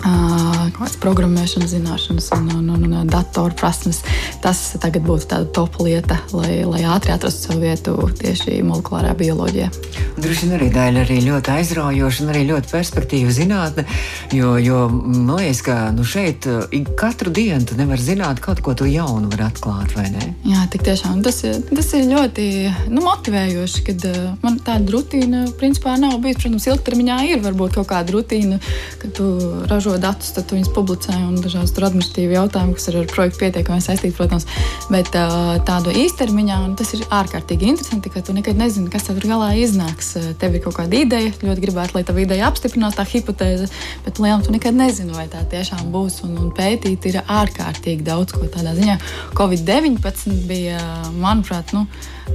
kādas 0.00 0.96
programmēšanas 1.02 1.74
zināšanas 1.74 2.28
un, 2.36 2.48
un, 2.58 2.70
un, 2.74 2.84
un 3.02 3.10
datoru 3.10 3.54
prasmes. 3.58 4.02
Tas 4.44 4.60
tagad 4.80 5.04
būtu 5.06 5.28
tāda 5.32 5.48
top 5.56 5.80
lieta, 5.84 6.20
lai, 6.36 6.62
lai 6.68 6.82
ātri 6.88 7.14
atrastu 7.14 7.50
savu 7.50 7.64
vietu 7.64 7.96
tieši 8.20 8.60
molekulārā 8.66 9.12
bioloģijā. 9.18 9.70
Droši 10.20 10.46
vien 10.46 10.56
arī 10.58 10.68
daļa 10.74 11.04
arī 11.04 11.18
ļoti 11.24 11.52
aizraujoša 11.54 12.24
un 12.24 12.32
arī 12.34 12.44
ļoti 12.50 12.72
perspektīva 12.72 13.32
zinātne, 13.34 13.86
jo, 14.36 14.54
jo 14.60 14.82
man 14.90 15.38
liekas, 15.38 15.62
ka 15.64 15.76
nu 15.96 16.04
šeit 16.06 16.48
katru 17.00 17.32
dienu 17.34 17.64
tu 17.68 17.78
nevar 17.78 18.00
zināt 18.00 18.42
kaut 18.44 18.62
ko 18.64 18.74
jaunu 18.80 19.30
var 19.32 19.46
atklāt, 19.48 19.94
vai 19.96 20.08
ne? 20.12 20.32
Jā, 20.48 20.66
tik 20.72 20.84
tiešām 20.86 21.22
tas, 21.24 21.42
tas 21.70 21.92
ir 21.96 22.08
ļoti 22.10 22.46
nu, 22.92 23.04
motivējoši, 23.04 23.84
kad 23.88 24.06
man 24.44 24.60
tāda 24.64 24.92
rutīna 24.94 25.46
principā 25.60 25.96
nav 26.00 26.18
bijusi. 26.20 26.40
Protams, 26.40 26.66
ilgtermiņā 26.70 27.16
ir 27.28 27.40
varbūt 27.44 27.74
kaut 27.76 27.88
kāda 27.90 28.14
rutīna, 28.14 28.60
kad 29.00 29.12
tu 29.16 29.26
ražo 29.68 29.79
ražo 29.80 29.96
datus, 29.96 30.34
tad 30.36 30.50
viņas 30.52 30.70
publicē 30.76 31.14
un 31.24 31.38
dažādas 31.40 31.72
administratīvas 31.72 32.36
jautājumus, 32.36 32.76
kas 32.76 32.88
ir 32.90 32.98
ar 33.00 33.06
projektu 33.08 33.40
pietiekami 33.40 33.80
saistīti, 33.80 34.12
protams. 34.16 34.44
Bet 34.92 35.08
tādu 35.68 35.94
īstermiņā 35.96 36.58
tas 36.76 36.92
ir 36.96 37.06
ārkārtīgi 37.08 37.70
interesanti, 37.70 38.12
ka 38.12 38.20
tu 38.26 38.36
nekad 38.36 38.60
nezini, 38.60 38.90
kas 38.92 39.08
tur 39.08 39.24
galā 39.24 39.54
iznāks. 39.56 40.12
Tev 40.40 40.58
ir 40.58 40.64
kaut 40.66 40.76
kāda 40.76 41.00
ideja, 41.00 41.32
ļoti 41.40 41.64
gribētu, 41.64 41.96
lai 41.96 42.04
tā 42.04 42.16
ideja 42.20 42.50
apstiprinās, 42.50 42.98
tā 42.98 43.08
hipotēze, 43.08 43.70
bet 44.04 44.20
lielam 44.20 44.44
tu 44.44 44.52
nekad 44.52 44.76
nezini, 44.76 45.16
vai 45.16 45.26
tā 45.32 45.40
tiešām 45.48 45.88
būs. 45.94 46.20
Un, 46.28 46.36
un 46.44 46.52
pētīt 46.56 47.08
ir 47.08 47.22
ārkārtīgi 47.24 48.04
daudz 48.04 48.36
ko 48.36 48.44
tādā 48.52 48.76
ziņā. 48.76 49.00
Covid-19 49.38 50.44
bija, 50.50 50.80
manuprāt, 51.16 51.72
nu, 51.76 51.86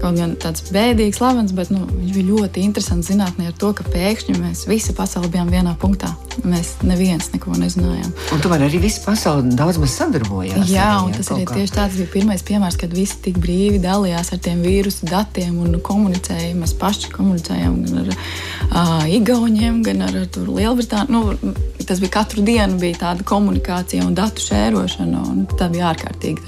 Kaut 0.01 0.17
gan 0.17 0.35
tāds 0.41 0.65
bēdīgs, 0.73 1.19
slavens, 1.19 1.53
bet 1.55 1.71
nu, 1.73 1.85
viņš 1.87 2.13
bija 2.15 2.27
ļoti 2.29 2.63
interesants 2.65 3.09
zinātnē 3.09 3.49
ar 3.49 3.55
to, 3.59 3.71
ka 3.77 3.85
pēkšņi 3.87 4.35
mēs 4.37 4.65
visi 4.69 4.93
pasauli 4.95 5.31
bijām 5.33 5.49
vienā 5.53 5.75
punktā. 5.81 6.11
Mēs 6.45 6.75
neviens 6.85 7.29
neko 7.33 7.55
nezinājām. 7.57 8.11
Un 8.35 8.43
tomēr 8.43 8.65
arī 8.67 8.81
visa 8.83 9.01
pasaule 9.05 9.55
daudz 9.55 9.79
maz 9.81 9.95
sadarbojās. 9.97 10.67
Jā, 10.69 10.89
un 11.05 11.15
tas 11.15 11.31
arī 11.33 11.47
kā. 11.47 11.59
tieši 11.59 11.75
tāds 11.77 11.99
bija 11.99 12.11
pirmais 12.13 12.43
piemērs, 12.45 12.77
kad 12.81 12.93
visi 12.95 13.17
tik 13.27 13.39
brīvi 13.41 13.79
dalījās 13.83 14.33
ar 14.35 14.41
tiem 14.45 14.61
vīrusu 14.65 15.09
datiem 15.09 15.57
un 15.63 15.79
komunicēja. 15.85 16.51
Mēs 16.59 16.75
paši 16.79 17.13
komunicējām 17.15 17.79
gan 17.85 18.03
ar 18.03 18.11
uh, 18.11 19.07
Igauniem, 19.15 19.81
gan 19.85 20.03
ar, 20.05 20.19
ar 20.25 20.51
Lielbritāniju. 20.59 21.15
Nu, 21.15 21.55
tas 21.87 22.01
bija 22.03 22.17
katru 22.19 22.43
dienu 22.45 22.79
bija 22.81 22.99
tāda 23.05 23.25
komunikācija 23.27 24.05
un 24.05 24.15
datu 24.17 24.43
šērošana. 24.43 25.23
Un 25.31 25.47
tā 25.55 25.69
bija 25.71 25.93
ārkārtīgi 25.93 26.43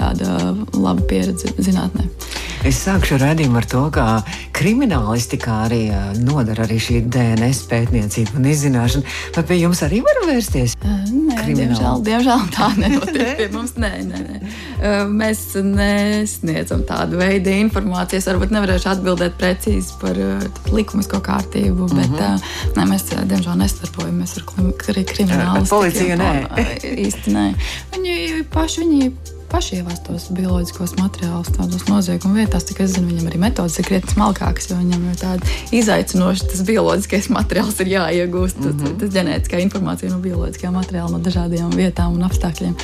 laba 0.75 1.07
pieredze 1.09 1.53
zinātnē. 1.57 2.07
Es 2.67 2.81
sākšu 2.83 3.15
redzējumu 3.21 3.61
ar 3.61 3.65
to, 3.71 3.81
ka 3.95 4.05
kriminālistikā 4.57 5.53
arī 5.69 5.85
nodara 6.19 6.65
arī 6.65 6.75
šī 6.83 6.97
DNS 7.07 7.61
pētniecība 7.69 8.33
un 8.35 8.49
izzināšana. 8.51 9.13
Vai 9.37 9.43
pie 9.47 9.59
jums 9.61 9.79
arī 9.85 10.01
var 10.03 10.19
vērsties? 10.27 10.73
Nē, 10.83 11.45
diemžēl, 11.47 12.01
diemžāl 12.03 12.43
tā 12.51 12.67
nenotiek 12.81 13.39
pie 13.39 13.47
mums. 13.53 13.77
Nē, 13.79 13.91
nē, 14.09 14.19
nē. 14.25 14.51
Mēs 15.13 15.45
nesniedzam 15.63 16.83
tādu 16.89 17.21
veidu 17.21 17.55
informācijas. 17.55 18.27
Varbūt 18.33 18.51
nevarēšu 18.57 18.91
atbildēt 18.97 19.39
precīzi 19.39 19.95
par 20.03 20.19
likumisko 20.75 21.21
kārtību, 21.23 21.87
bet 21.93 22.11
mm 22.11 22.19
-hmm. 22.19 22.75
nē, 22.75 22.89
mēs 22.91 23.07
diemžēl 23.31 23.63
nestarbojamies 23.63 24.37
ar 24.41 24.45
kriminālu. 25.13 25.63
Policija 25.71 26.19
nē. 26.19 26.35
Īsti 27.07 27.31
nē. 27.31 27.47
Viņi 27.95 28.43
paši 28.51 28.83
viņi 28.83 29.11
paši 29.51 29.79
ievāc 29.79 30.01
tos 30.05 30.27
bioloģiskos 30.35 30.95
materiālus 30.99 31.51
tādos 31.55 31.85
noziegumu 31.89 32.41
vietās. 32.41 32.65
Cik 32.67 32.81
es 32.85 32.95
zinu, 32.95 33.09
viņam 33.11 33.29
arī 33.29 33.41
metodas 33.41 33.77
ir 33.79 33.87
krietni 33.87 34.13
smalkākas, 34.13 34.69
jo 34.71 34.77
viņam 34.79 35.05
ir 35.11 35.19
tāda 35.21 35.51
izaicinoša, 35.75 36.49
tas 36.51 36.63
bioloģiskais 36.67 37.29
materiāls 37.33 37.79
ir 37.83 37.91
jāiegūst. 37.93 38.59
Mm 38.61 38.73
-hmm. 38.73 38.97
Tas 39.01 39.13
ģenētiskā 39.15 39.61
informācija 39.63 40.11
no 40.11 40.19
bioloģiskā 40.23 40.71
materiāla 40.71 41.11
no 41.11 41.19
dažādiem 41.19 41.69
vietām 41.75 42.15
un 42.15 42.27
apstākļiem. 42.27 42.75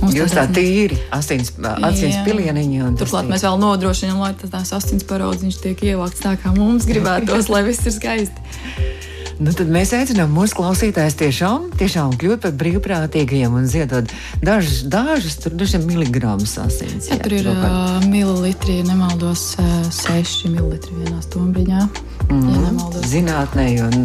Mums 0.00 0.14
Jūs 0.14 0.32
tā 0.34 0.46
tīri 0.48 0.96
asins, 1.10 1.52
asins 1.82 2.16
pilieniņi. 2.24 2.96
Turklāt 2.96 3.28
mēs 3.28 3.44
vēl 3.44 3.58
nodrošinām, 3.60 4.20
lai 4.20 4.34
tās 4.34 4.72
asins 4.72 5.04
parodziņš 5.04 5.60
tiek 5.60 5.82
ievākts 5.92 6.24
tā, 6.24 6.36
kā 6.40 6.54
mums 6.56 6.88
gribētos, 6.88 7.48
lai 7.52 7.62
viss 7.68 7.86
ir 7.86 7.92
skaisti. 7.92 9.09
Nu, 9.40 9.54
tad 9.56 9.70
mēs 9.72 9.94
aicinām 9.96 10.32
mūsu 10.36 10.58
klausītājus 10.58 11.16
tiešām, 11.20 11.70
tiešām 11.80 12.12
kļūt 12.20 12.44
par 12.44 12.54
brīvprātīgiem 12.60 13.56
un 13.56 13.68
ziedot 13.70 14.12
dažus, 14.44 14.82
dažus 14.84 15.38
tur 15.40 15.56
dažiem 15.56 15.86
miligramus 15.88 16.58
asins. 16.60 17.08
Jā, 17.08 17.16
jā, 17.16 17.24
tur 17.24 17.36
ir 17.38 17.50
uh, 17.54 18.04
mililitri, 18.10 18.82
nemaldos, 18.88 19.54
uh, 19.60 19.82
6 20.02 20.52
mililitri 20.52 21.00
vienā 21.00 21.22
stundiņā. 21.24 21.88
Mm 22.30 22.50
ja 22.60 22.70
Zinātnē 23.10 23.64
un, 23.82 24.04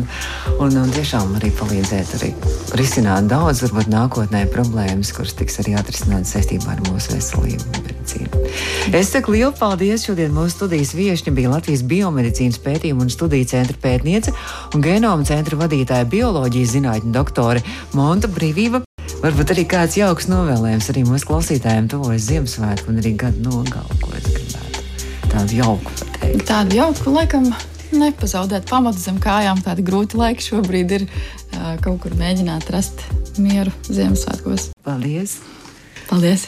un, 0.63 0.77
un 0.81 0.91
tiešām 0.93 1.35
arī 1.37 1.51
palīdzēt 1.53 2.13
arī 2.17 2.29
risināt 2.79 3.27
daudz, 3.29 3.61
varbūt 3.65 3.89
nākotnē 3.91 4.45
problēmas, 4.53 5.11
kuras 5.13 5.35
tiks 5.37 5.59
arī 5.61 5.75
atrisinātas 5.77 6.33
saistībā 6.33 6.73
ar 6.73 6.81
mūsu 6.87 7.13
veselību 7.13 7.83
medicīnu. 7.83 8.41
Es 8.97 9.11
saku 9.13 9.35
lielu 9.35 9.51
paldies. 9.59 10.07
Šodien 10.07 10.33
mūsu 10.33 10.55
studijas 10.55 10.95
viesiņa 10.97 11.35
bija 11.37 11.51
Latvijas 11.53 11.83
biomedicīnas 11.85 12.57
pētījuma 12.65 13.05
un 13.05 13.13
studiju 13.13 13.49
centra 13.51 13.77
pētniece 13.83 14.33
un 14.73 14.85
genoma 14.85 15.27
centra 15.27 15.59
vadītāja 15.61 16.09
bioloģijas 16.09 16.73
zinātņu 16.79 17.13
doktore 17.13 17.61
Monta 17.93 18.31
Brīvība. 18.31 18.81
Varbūt 19.21 19.53
arī 19.53 19.67
kāds 19.69 19.99
jauks 19.99 20.31
novēlējums 20.31 20.89
arī 20.93 21.05
mūsu 21.05 21.29
klausītājiem 21.29 21.91
tuvojas 21.93 22.25
Ziemassvētku 22.31 22.89
un 22.89 22.99
arī 23.03 23.13
gadu 23.21 23.45
nogalu, 23.45 24.01
ko 24.01 24.17
es 24.17 24.27
gribētu. 24.33 24.83
Tādu 25.29 25.61
jauku 25.61 25.95
pateikt. 26.01 26.45
Tādu 26.49 26.81
jauku, 26.81 27.13
laikam, 27.13 27.49
nepazaudēt 27.93 28.69
pamatu 28.69 29.01
zem 29.01 29.19
kājām. 29.21 29.61
Tādi 29.65 29.85
grūti 29.85 30.19
laiki 30.19 30.47
šobrīd 30.49 30.95
ir 30.99 31.07
kaut 31.85 32.01
kur 32.05 32.15
mēģināt 32.19 32.69
rast 32.73 33.05
mieru 33.37 33.73
Ziemassvētkos. 33.89 34.71
Paldies! 34.85 35.39
Paldies! 36.09 36.47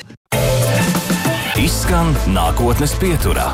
Izskan 1.58 2.14
nākotnes 2.30 2.94
pieturā. 3.02 3.52